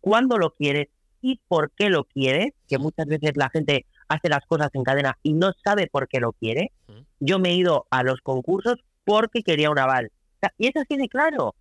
¿Cuándo 0.00 0.36
lo 0.36 0.50
quiere? 0.50 0.90
¿Y 1.22 1.40
por 1.48 1.70
qué 1.70 1.88
lo 1.88 2.04
quiere? 2.04 2.54
Que 2.68 2.78
muchas 2.78 3.06
veces 3.06 3.32
la 3.36 3.48
gente 3.48 3.86
hace 4.08 4.28
las 4.28 4.44
cosas 4.46 4.68
en 4.74 4.82
cadena 4.82 5.16
y 5.22 5.32
no 5.32 5.52
sabe 5.64 5.86
por 5.86 6.08
qué 6.08 6.20
lo 6.20 6.32
quiere. 6.32 6.72
Yo 7.20 7.38
me 7.38 7.50
he 7.50 7.54
ido 7.54 7.86
a 7.90 8.02
los 8.02 8.20
concursos 8.20 8.78
porque 9.04 9.42
quería 9.42 9.70
un 9.70 9.78
aval. 9.78 10.10
y 10.58 10.68
eso 10.68 10.80
tiene 10.88 11.08
claro. 11.08 11.54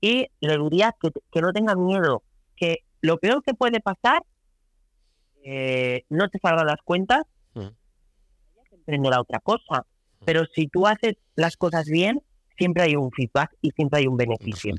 Y 0.00 0.28
le 0.40 0.58
diría 0.58 0.94
que, 1.00 1.10
que 1.30 1.40
no 1.40 1.52
tengan 1.52 1.84
miedo, 1.84 2.22
que 2.56 2.84
lo 3.02 3.18
peor 3.18 3.42
que 3.42 3.54
puede 3.54 3.80
pasar, 3.80 4.22
eh, 5.42 6.04
no 6.08 6.28
te 6.28 6.38
salgan 6.38 6.66
las 6.66 6.80
cuentas, 6.84 7.24
mm. 7.54 7.68
emprender 8.72 9.14
a 9.14 9.20
otra 9.20 9.40
cosa. 9.40 9.86
Mm. 10.20 10.24
Pero 10.24 10.44
si 10.54 10.68
tú 10.68 10.86
haces 10.86 11.16
las 11.34 11.56
cosas 11.56 11.86
bien, 11.86 12.22
siempre 12.56 12.82
hay 12.82 12.96
un 12.96 13.10
feedback 13.10 13.56
y 13.60 13.70
siempre 13.70 14.00
hay 14.00 14.06
un 14.06 14.16
beneficio. 14.16 14.74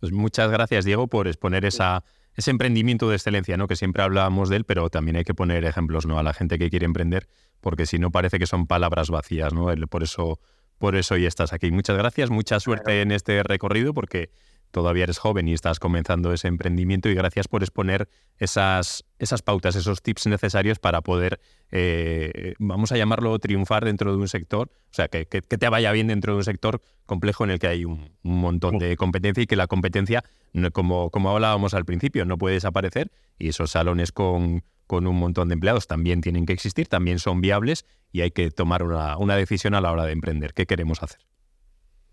Pues 0.00 0.12
muchas 0.12 0.50
gracias, 0.50 0.84
Diego, 0.84 1.08
por 1.08 1.26
exponer 1.26 1.64
esa, 1.64 2.04
ese 2.36 2.50
emprendimiento 2.50 3.08
de 3.08 3.16
excelencia, 3.16 3.56
¿no? 3.56 3.66
Que 3.66 3.76
siempre 3.76 4.02
hablábamos 4.02 4.48
de 4.48 4.56
él, 4.56 4.64
pero 4.64 4.90
también 4.90 5.16
hay 5.16 5.24
que 5.24 5.34
poner 5.34 5.64
ejemplos, 5.64 6.06
¿no? 6.06 6.18
A 6.18 6.22
la 6.22 6.32
gente 6.32 6.58
que 6.58 6.70
quiere 6.70 6.86
emprender, 6.86 7.28
porque 7.60 7.86
si 7.86 7.98
no 7.98 8.10
parece 8.10 8.38
que 8.38 8.46
son 8.46 8.66
palabras 8.66 9.10
vacías, 9.10 9.52
¿no? 9.52 9.66
Por 9.88 10.02
eso 10.02 10.38
por 10.78 10.96
eso 10.96 11.14
hoy 11.14 11.26
estás 11.26 11.52
aquí. 11.52 11.70
Muchas 11.70 11.96
gracias, 11.96 12.30
mucha 12.30 12.60
suerte 12.60 13.02
en 13.02 13.12
este 13.12 13.42
recorrido 13.42 13.94
porque 13.94 14.30
todavía 14.74 15.04
eres 15.04 15.18
joven 15.18 15.46
y 15.46 15.54
estás 15.54 15.78
comenzando 15.78 16.32
ese 16.32 16.48
emprendimiento 16.48 17.08
y 17.08 17.14
gracias 17.14 17.46
por 17.46 17.62
exponer 17.62 18.08
esas, 18.38 19.04
esas 19.20 19.40
pautas, 19.40 19.76
esos 19.76 20.02
tips 20.02 20.26
necesarios 20.26 20.80
para 20.80 21.00
poder, 21.00 21.40
eh, 21.70 22.54
vamos 22.58 22.90
a 22.90 22.96
llamarlo, 22.96 23.38
triunfar 23.38 23.84
dentro 23.84 24.10
de 24.10 24.18
un 24.18 24.28
sector, 24.28 24.70
o 24.90 24.94
sea, 24.94 25.06
que, 25.06 25.24
te 25.24 25.68
vaya 25.68 25.92
bien 25.92 26.08
dentro 26.08 26.32
de 26.32 26.38
un 26.38 26.44
sector 26.44 26.82
complejo 27.06 27.44
en 27.44 27.50
el 27.52 27.60
que 27.60 27.68
hay 27.68 27.84
un, 27.84 28.10
montón 28.22 28.78
de 28.78 28.96
competencia 28.96 29.44
y 29.44 29.46
que 29.46 29.54
la 29.54 29.68
competencia, 29.68 30.24
como, 30.72 31.10
como 31.10 31.30
hablábamos 31.30 31.72
al 31.72 31.84
principio, 31.84 32.24
no 32.24 32.36
puede 32.36 32.54
desaparecer 32.54 33.12
y 33.38 33.50
esos 33.50 33.70
salones 33.70 34.10
con 34.10 34.64
con 34.86 35.06
un 35.06 35.16
montón 35.16 35.48
de 35.48 35.54
empleados 35.54 35.86
también 35.86 36.20
tienen 36.20 36.46
que 36.46 36.52
existir, 36.52 36.88
también 36.88 37.18
son 37.18 37.40
viables 37.40 37.86
y 38.12 38.20
hay 38.20 38.30
que 38.30 38.50
tomar 38.50 38.82
una, 38.82 39.16
una 39.18 39.36
decisión 39.36 39.74
a 39.74 39.80
la 39.80 39.92
hora 39.92 40.04
de 40.04 40.12
emprender. 40.12 40.54
¿Qué 40.54 40.66
queremos 40.66 41.02
hacer? 41.02 41.20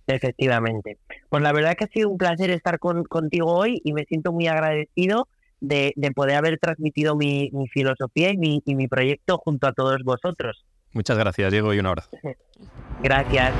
Efectivamente. 0.07 0.97
Pues 1.29 1.43
la 1.43 1.53
verdad 1.53 1.75
que 1.75 1.85
ha 1.85 1.87
sido 1.87 2.09
un 2.09 2.17
placer 2.17 2.49
estar 2.49 2.79
con, 2.79 3.03
contigo 3.03 3.53
hoy 3.53 3.81
y 3.83 3.93
me 3.93 4.05
siento 4.05 4.31
muy 4.31 4.47
agradecido 4.47 5.27
de, 5.59 5.93
poder 6.15 6.35
haber 6.35 6.57
transmitido 6.59 7.15
mi, 7.15 7.51
filosofía 7.71 8.31
y 8.31 8.37
mi, 8.37 8.61
y 8.65 8.75
mi 8.75 8.87
proyecto 8.87 9.37
junto 9.37 9.67
a 9.67 9.73
todos 9.73 10.03
vosotros. 10.03 10.65
Muchas 10.93 11.17
gracias, 11.17 11.51
Diego, 11.51 11.73
y 11.73 11.79
un 11.79 11.85
abrazo. 11.85 12.09
Gracias. 13.01 13.53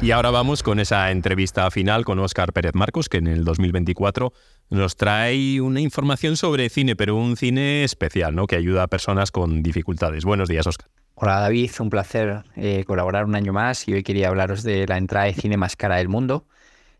Y 0.00 0.12
ahora 0.12 0.30
vamos 0.30 0.62
con 0.62 0.78
esa 0.78 1.10
entrevista 1.10 1.68
final 1.72 2.04
con 2.04 2.20
Óscar 2.20 2.52
Pérez 2.52 2.72
Marcos, 2.72 3.08
que 3.08 3.16
en 3.16 3.26
el 3.26 3.44
2024 3.44 4.32
nos 4.70 4.96
trae 4.96 5.60
una 5.60 5.80
información 5.80 6.36
sobre 6.36 6.68
cine, 6.68 6.94
pero 6.94 7.16
un 7.16 7.36
cine 7.36 7.82
especial, 7.82 8.32
¿no? 8.36 8.46
Que 8.46 8.54
ayuda 8.54 8.84
a 8.84 8.86
personas 8.86 9.32
con 9.32 9.60
dificultades. 9.60 10.24
Buenos 10.24 10.48
días, 10.48 10.68
Óscar. 10.68 10.88
Hola 11.16 11.40
David, 11.40 11.72
un 11.80 11.90
placer 11.90 12.44
eh, 12.54 12.84
colaborar 12.86 13.24
un 13.24 13.34
año 13.34 13.52
más 13.52 13.88
y 13.88 13.94
hoy 13.94 14.04
quería 14.04 14.28
hablaros 14.28 14.62
de 14.62 14.86
la 14.86 14.98
entrada 14.98 15.26
de 15.26 15.34
cine 15.34 15.56
más 15.56 15.74
cara 15.74 15.96
del 15.96 16.08
mundo. 16.08 16.46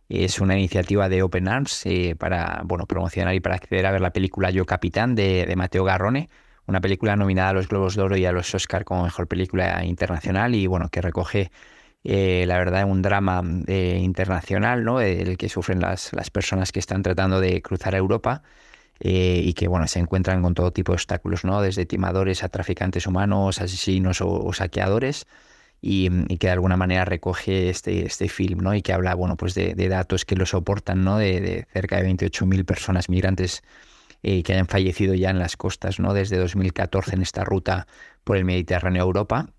Es 0.09 0.41
una 0.41 0.59
iniciativa 0.59 1.09
de 1.09 1.23
Open 1.23 1.47
Arms 1.47 1.87
eh, 1.87 2.17
para 2.19 2.63
bueno, 2.65 2.87
promocionar 2.87 3.33
y 3.33 3.39
para 3.39 3.55
acceder 3.55 3.87
a 3.87 3.93
ver 3.93 4.01
la 4.01 4.11
película 4.11 4.51
Yo 4.51 4.67
Capitán 4.67 5.15
de, 5.15 5.47
de 5.47 5.55
Mateo 5.55 5.85
Garrone, 5.85 6.29
una 6.67 6.81
película 6.81 7.15
nominada 7.15 7.51
a 7.51 7.53
los 7.53 7.69
Globos 7.69 7.95
de 7.95 8.03
Oro 8.03 8.17
y 8.17 8.27
a 8.27 8.33
los 8.33 8.53
Oscar 8.57 8.85
como 8.85 9.05
mejor 9.05 9.29
película 9.29 9.85
internacional 9.85 10.57
y 10.57 10.67
bueno, 10.67 10.89
que 10.89 11.01
recoge 11.01 11.53
eh, 12.05 12.45
la 12.47 12.59
verdad, 12.59 12.85
un 12.85 13.03
drama 13.03 13.43
eh, 13.67 13.99
internacional, 14.03 14.85
¿no? 14.85 15.01
El 15.01 15.37
que 15.37 15.49
sufren 15.49 15.81
las, 15.81 16.13
las, 16.13 16.31
personas 16.31 16.73
que 16.73 16.79
están 16.79 17.03
tratando 17.03 17.41
de 17.41 17.61
cruzar 17.61 17.95
Europa 17.95 18.43
eh, 19.01 19.43
y 19.45 19.55
que, 19.55 19.69
bueno, 19.69 19.87
se 19.89 19.99
encuentran 20.01 20.43
con 20.43 20.55
todo 20.55 20.73
tipo 20.73 20.93
de 20.93 20.97
obstáculos, 20.97 21.45
¿no? 21.45 21.61
Desde 21.63 21.87
timadores 21.87 22.45
a 22.45 22.49
traficantes 22.49 23.07
humanos, 23.07 23.61
asesinos 23.61 24.21
o, 24.23 24.53
saqueadores. 24.53 25.27
Y, 25.81 26.11
que 26.39 26.49
de 26.49 26.53
alguna 26.53 26.77
manera 26.77 27.05
recoge 27.05 27.71
este, 27.71 28.05
este 28.07 28.29
film, 28.29 28.61
¿no? 28.61 28.75
Y 28.75 28.83
que 28.83 28.93
habla, 28.93 29.15
bueno, 29.15 29.37
pues 29.37 29.55
de, 29.55 29.75
datos 29.89 30.25
que 30.25 30.37
lo 30.37 30.47
soportan, 30.47 31.05
¿no? 31.05 31.19
De, 31.19 31.41
de 31.41 31.67
cerca 31.73 32.01
de 32.03 32.11
28.000 32.11 32.65
personas 32.65 33.09
migrantes 33.09 33.63
que 34.23 34.53
hayan 34.53 34.67
fallecido 34.67 35.15
ya 35.15 35.31
en 35.31 35.39
las 35.39 35.57
costas, 35.57 36.01
¿no? 36.01 36.15
Desde 36.15 36.37
2014 36.39 37.15
en 37.15 37.23
esta 37.23 37.45
ruta 37.45 37.87
por 38.25 38.37
el 38.37 38.45
Mediterráneo 38.45 39.03
a 39.03 39.07
Europa 39.07 39.51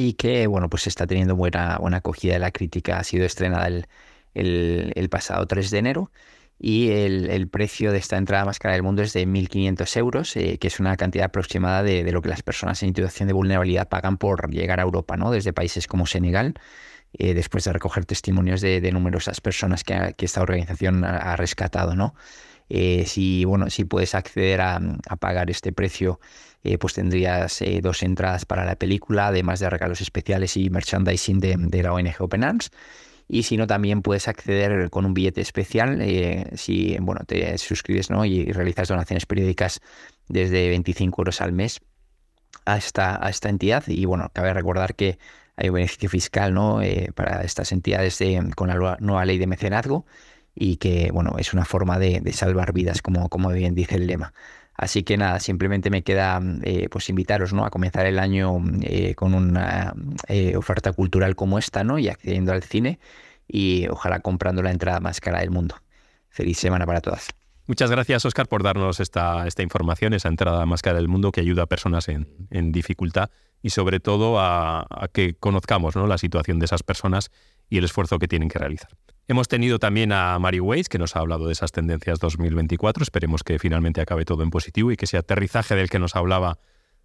y 0.00 0.14
que 0.14 0.46
bueno, 0.46 0.70
pues 0.70 0.86
está 0.86 1.06
teniendo 1.06 1.36
buena, 1.36 1.76
buena 1.78 1.98
acogida 1.98 2.32
de 2.32 2.38
la 2.38 2.50
crítica. 2.52 2.98
Ha 2.98 3.04
sido 3.04 3.26
estrenada 3.26 3.66
el, 3.66 3.86
el, 4.34 5.08
pasado 5.10 5.46
3 5.46 5.70
de 5.70 5.78
enero 5.78 6.10
y 6.58 6.90
el, 6.90 7.48
precio 7.48 7.92
de 7.92 7.98
esta 7.98 8.16
entrada 8.16 8.46
más 8.46 8.58
cara 8.58 8.74
del 8.74 8.82
mundo 8.82 9.02
es 9.02 9.12
de 9.12 9.26
1.500 9.26 9.96
euros, 9.98 10.36
eh, 10.36 10.56
que 10.58 10.68
es 10.68 10.80
una 10.80 10.96
cantidad 10.96 11.26
aproximada 11.26 11.82
de, 11.82 12.10
lo 12.12 12.22
que 12.22 12.30
las 12.30 12.42
personas 12.42 12.82
en 12.82 12.94
situación 12.94 13.28
de 13.28 13.34
vulnerabilidad 13.34 13.88
pagan 13.88 14.16
por 14.16 14.50
llegar 14.50 14.80
a 14.80 14.84
Europa, 14.84 15.18
¿no? 15.18 15.30
desde 15.30 15.52
países 15.52 15.86
como 15.86 16.06
Senegal. 16.06 16.54
Eh, 17.12 17.34
después 17.34 17.64
de 17.64 17.72
recoger 17.72 18.06
testimonios 18.06 18.62
de, 18.62 18.88
numerosas 18.92 19.40
personas 19.40 19.84
que, 19.84 20.14
que, 20.16 20.24
esta 20.24 20.42
organización 20.42 21.04
ha, 21.04 21.34
rescatado, 21.34 21.96
¿no? 21.96 22.14
Eh, 22.68 23.04
si, 23.04 23.44
bueno, 23.44 23.68
si 23.68 23.84
puedes 23.84 24.14
acceder 24.14 24.60
a, 24.60 24.80
a 25.08 25.16
pagar 25.16 25.50
este 25.50 25.72
precio 25.72 26.20
eh, 26.62 26.76
pues 26.76 26.92
tendrías 26.92 27.62
eh, 27.62 27.80
dos 27.82 28.02
entradas 28.02 28.44
para 28.44 28.66
la 28.66 28.76
película, 28.76 29.28
además 29.28 29.60
de 29.60 29.70
regalos 29.70 30.02
especiales 30.02 30.58
y 30.58 30.68
merchandising 30.68 31.40
de, 31.40 31.82
la 31.82 31.92
ONG 31.92 32.16
Open 32.18 32.44
Arms. 32.44 32.70
Y 33.28 33.44
si 33.44 33.56
no, 33.56 33.66
también 33.66 34.02
puedes 34.02 34.28
acceder 34.28 34.90
con 34.90 35.06
un 35.06 35.14
billete 35.14 35.40
especial 35.40 36.00
eh, 36.02 36.50
si 36.56 36.98
bueno, 37.00 37.22
te 37.24 37.56
suscribes 37.58 38.10
¿no? 38.10 38.24
y 38.24 38.52
realizas 38.52 38.88
donaciones 38.88 39.24
periódicas 39.24 39.80
desde 40.28 40.68
25 40.68 41.22
euros 41.22 41.40
al 41.40 41.52
mes 41.52 41.80
a 42.66 42.76
esta, 42.76 43.24
a 43.24 43.30
esta 43.30 43.48
entidad. 43.48 43.84
Y 43.86 44.04
bueno, 44.04 44.30
cabe 44.34 44.52
recordar 44.52 44.96
que 44.96 45.18
hay 45.56 45.68
un 45.68 45.76
beneficio 45.76 46.10
fiscal 46.10 46.52
¿no? 46.52 46.80
para 47.14 47.42
estas 47.42 47.72
entidades 47.72 48.18
con 48.56 48.68
la 48.68 48.96
nueva 49.00 49.24
ley 49.24 49.38
de 49.38 49.46
mecenazgo 49.46 50.06
y 50.54 50.76
que 50.76 51.10
bueno, 51.12 51.36
es 51.38 51.54
una 51.54 51.64
forma 51.64 51.98
de, 51.98 52.20
de 52.20 52.32
salvar 52.32 52.72
vidas, 52.72 53.00
como, 53.00 53.28
como 53.28 53.50
bien 53.50 53.74
dice 53.74 53.94
el 53.94 54.08
lema. 54.08 54.34
Así 54.80 55.02
que 55.02 55.18
nada, 55.18 55.40
simplemente 55.40 55.90
me 55.90 56.00
queda 56.00 56.40
eh, 56.62 56.88
pues 56.90 57.10
invitaros 57.10 57.52
¿no? 57.52 57.66
a 57.66 57.70
comenzar 57.70 58.06
el 58.06 58.18
año 58.18 58.62
eh, 58.80 59.14
con 59.14 59.34
una 59.34 59.92
eh, 60.26 60.56
oferta 60.56 60.94
cultural 60.94 61.36
como 61.36 61.58
esta 61.58 61.84
¿no? 61.84 61.98
y 61.98 62.08
accediendo 62.08 62.50
al 62.54 62.62
cine 62.62 62.98
y 63.46 63.86
ojalá 63.88 64.20
comprando 64.20 64.62
la 64.62 64.70
entrada 64.70 64.98
más 64.98 65.20
cara 65.20 65.40
del 65.40 65.50
mundo. 65.50 65.74
Feliz 66.30 66.56
semana 66.56 66.86
para 66.86 67.02
todas. 67.02 67.28
Muchas 67.66 67.90
gracias, 67.90 68.24
Oscar, 68.24 68.48
por 68.48 68.62
darnos 68.62 69.00
esta, 69.00 69.46
esta 69.46 69.62
información, 69.62 70.14
esa 70.14 70.28
entrada 70.28 70.64
más 70.64 70.80
cara 70.80 70.96
del 70.96 71.08
mundo 71.08 71.30
que 71.30 71.42
ayuda 71.42 71.64
a 71.64 71.66
personas 71.66 72.08
en, 72.08 72.26
en 72.48 72.72
dificultad 72.72 73.28
y 73.60 73.70
sobre 73.70 74.00
todo 74.00 74.40
a, 74.40 74.86
a 74.88 75.08
que 75.12 75.34
conozcamos 75.34 75.94
¿no? 75.94 76.06
la 76.06 76.16
situación 76.16 76.58
de 76.58 76.64
esas 76.64 76.82
personas 76.82 77.30
y 77.70 77.78
el 77.78 77.84
esfuerzo 77.84 78.18
que 78.18 78.28
tienen 78.28 78.50
que 78.50 78.58
realizar. 78.58 78.90
Hemos 79.28 79.46
tenido 79.46 79.78
también 79.78 80.10
a 80.10 80.36
Mary 80.40 80.58
Weiss, 80.58 80.88
que 80.88 80.98
nos 80.98 81.14
ha 81.14 81.20
hablado 81.20 81.46
de 81.46 81.52
esas 81.52 81.70
tendencias 81.70 82.18
2024. 82.18 83.02
Esperemos 83.02 83.44
que 83.44 83.60
finalmente 83.60 84.00
acabe 84.00 84.24
todo 84.24 84.42
en 84.42 84.50
positivo 84.50 84.90
y 84.90 84.96
que 84.96 85.04
ese 85.04 85.16
aterrizaje 85.16 85.76
del 85.76 85.88
que 85.88 86.00
nos 86.00 86.16
hablaba 86.16 86.58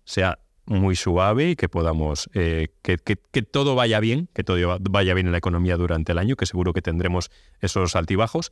sea 0.05 0.39
muy 0.65 0.95
suave 0.95 1.51
y 1.51 1.55
que 1.55 1.69
podamos, 1.69 2.27
eh, 2.33 2.69
que, 2.81 2.97
todo 3.43 3.75
vaya 3.75 3.99
bien, 3.99 4.27
que 4.33 4.43
todo 4.43 4.79
vaya 4.89 5.13
bien 5.13 5.27
en 5.27 5.33
la 5.33 5.37
economía 5.37 5.77
durante 5.77 6.13
el 6.13 6.17
año, 6.17 6.35
que 6.35 6.47
seguro 6.47 6.73
que 6.73 6.81
tendremos 6.81 7.29
esos 7.61 7.95
altibajos. 7.95 8.51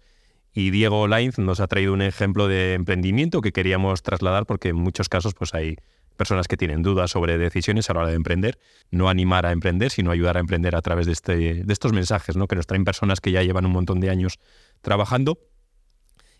Y 0.53 0.69
Diego 0.69 1.07
Lainz 1.07 1.39
nos 1.39 1.59
ha 1.59 1.65
traído 1.65 1.93
un 1.93 2.03
ejemplo 2.03 2.47
de 2.47 2.75
emprendimiento 2.75 3.41
que 3.41 3.51
queríamos 3.51 4.03
trasladar 4.03 4.45
porque 4.45 4.69
en 4.69 4.75
muchos 4.75 5.09
casos 5.09 5.33
pues 5.33 5.55
hay 5.55 5.77
personas 6.13 6.47
que 6.47 6.57
tienen 6.57 6.83
dudas 6.83 7.11
sobre 7.11 7.37
decisiones 7.37 7.89
a 7.89 7.93
la 7.93 8.01
hora 8.01 8.09
de 8.09 8.15
emprender, 8.15 8.59
no 8.91 9.09
animar 9.09 9.45
a 9.45 9.51
emprender, 9.51 9.91
sino 9.91 10.11
ayudar 10.11 10.37
a 10.37 10.39
emprender 10.39 10.75
a 10.75 10.81
través 10.81 11.05
de, 11.05 11.11
este, 11.11 11.63
de 11.63 11.73
estos 11.73 11.93
mensajes 11.93 12.35
¿no? 12.35 12.47
que 12.47 12.55
nos 12.55 12.67
traen 12.67 12.85
personas 12.85 13.21
que 13.21 13.31
ya 13.31 13.43
llevan 13.43 13.65
un 13.65 13.71
montón 13.71 13.99
de 13.99 14.09
años 14.09 14.39
trabajando. 14.81 15.39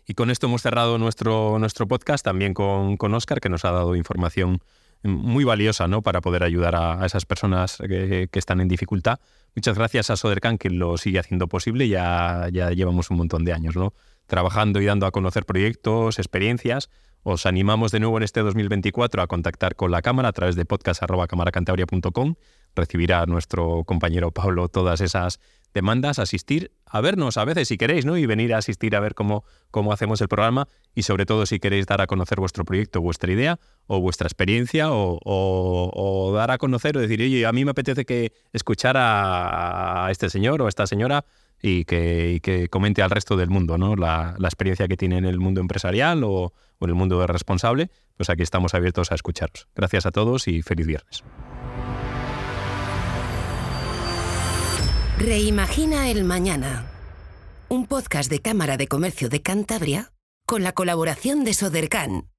Y 0.06 0.14
con 0.14 0.30
esto 0.30 0.46
hemos 0.46 0.62
cerrado 0.62 0.98
nuestro, 0.98 1.58
nuestro 1.58 1.88
podcast 1.88 2.24
también 2.24 2.54
con, 2.54 2.96
con 2.96 3.14
Oscar, 3.14 3.40
que 3.40 3.48
nos 3.48 3.64
ha 3.64 3.70
dado 3.70 3.96
información 3.96 4.60
muy 5.02 5.44
valiosa 5.44 5.86
¿no? 5.86 6.02
para 6.02 6.20
poder 6.20 6.42
ayudar 6.42 6.74
a, 6.74 7.04
esas 7.04 7.26
personas 7.26 7.78
que, 7.78 8.28
están 8.32 8.60
en 8.60 8.68
dificultad. 8.68 9.20
Muchas 9.54 9.76
gracias 9.76 10.10
a 10.10 10.16
Sodercan, 10.16 10.58
que 10.58 10.70
lo 10.70 10.96
sigue 10.98 11.18
haciendo 11.18 11.46
posible. 11.48 11.88
Ya, 11.88 12.48
ya 12.52 12.70
llevamos 12.70 13.10
un 13.10 13.18
montón 13.18 13.44
de 13.44 13.52
años 13.52 13.76
¿no? 13.76 13.92
trabajando 14.26 14.80
y 14.80 14.86
dando 14.86 15.06
a 15.06 15.10
conocer 15.10 15.44
proyectos, 15.44 16.18
experiencias 16.18 16.90
os 17.24 17.46
animamos 17.46 17.90
de 17.90 18.00
nuevo 18.00 18.18
en 18.18 18.22
este 18.22 18.40
2024 18.40 19.22
a 19.22 19.26
contactar 19.26 19.76
con 19.76 19.90
la 19.90 20.02
Cámara 20.02 20.28
a 20.28 20.32
través 20.32 20.56
de 20.56 20.66
podcast.camaracantabria.com. 20.66 22.34
Recibirá 22.76 23.24
nuestro 23.24 23.82
compañero 23.84 24.30
Pablo 24.30 24.68
todas 24.68 25.00
esas 25.00 25.40
demandas, 25.72 26.18
asistir 26.18 26.70
a 26.86 27.00
vernos 27.00 27.38
a 27.38 27.44
veces 27.46 27.68
si 27.68 27.78
queréis, 27.78 28.04
¿no? 28.04 28.18
Y 28.18 28.26
venir 28.26 28.52
a 28.52 28.58
asistir 28.58 28.94
a 28.94 29.00
ver 29.00 29.14
cómo, 29.14 29.42
cómo 29.70 29.92
hacemos 29.92 30.20
el 30.20 30.28
programa 30.28 30.68
y 30.94 31.02
sobre 31.02 31.24
todo 31.24 31.46
si 31.46 31.58
queréis 31.60 31.86
dar 31.86 32.02
a 32.02 32.06
conocer 32.06 32.38
vuestro 32.38 32.64
proyecto, 32.66 33.00
vuestra 33.00 33.32
idea 33.32 33.58
o 33.86 34.00
vuestra 34.00 34.26
experiencia 34.26 34.88
o, 34.90 36.32
dar 36.36 36.50
a 36.50 36.58
conocer 36.58 36.96
o 36.98 37.00
decir, 37.00 37.22
oye, 37.22 37.46
a 37.46 37.52
mí 37.52 37.64
me 37.64 37.70
apetece 37.70 38.04
que 38.04 38.32
escuchar 38.52 38.98
a, 38.98 40.06
a 40.06 40.10
este 40.10 40.28
señor 40.28 40.60
o 40.60 40.66
a 40.66 40.68
esta 40.68 40.86
señora 40.86 41.24
y 41.66 41.86
que, 41.86 42.68
comente 42.70 43.00
al 43.00 43.08
resto 43.08 43.38
del 43.38 43.48
mundo 43.48 43.78
¿no? 43.78 43.96
la, 43.96 44.36
experiencia 44.38 44.86
que 44.86 44.98
tiene 44.98 45.16
en 45.16 45.24
el 45.24 45.38
mundo 45.40 45.62
empresarial 45.62 46.22
o, 46.22 46.52
en 46.80 46.90
el 46.90 46.94
mundo 46.94 47.26
responsable, 47.26 47.90
pues 48.18 48.28
aquí 48.28 48.42
estamos 48.42 48.74
abiertos 48.74 49.10
a 49.10 49.14
escucharos. 49.14 49.66
Gracias 49.74 50.04
a 50.04 50.10
todos 50.10 50.46
y 50.46 50.60
feliz 50.60 50.86
viernes. 50.86 51.24
Reimagina 55.18 56.10
el 56.10 56.24
mañana. 56.24 56.84
Un 57.70 57.86
podcast 57.86 58.30
de 58.30 58.40
Cámara 58.40 58.76
de 58.76 58.86
Comercio 58.86 59.30
de 59.30 59.40
Cantabria 59.40 60.12
con 60.44 60.62
la 60.62 60.72
colaboración 60.72 61.44
de 61.44 61.54
Sodercan 61.54 62.33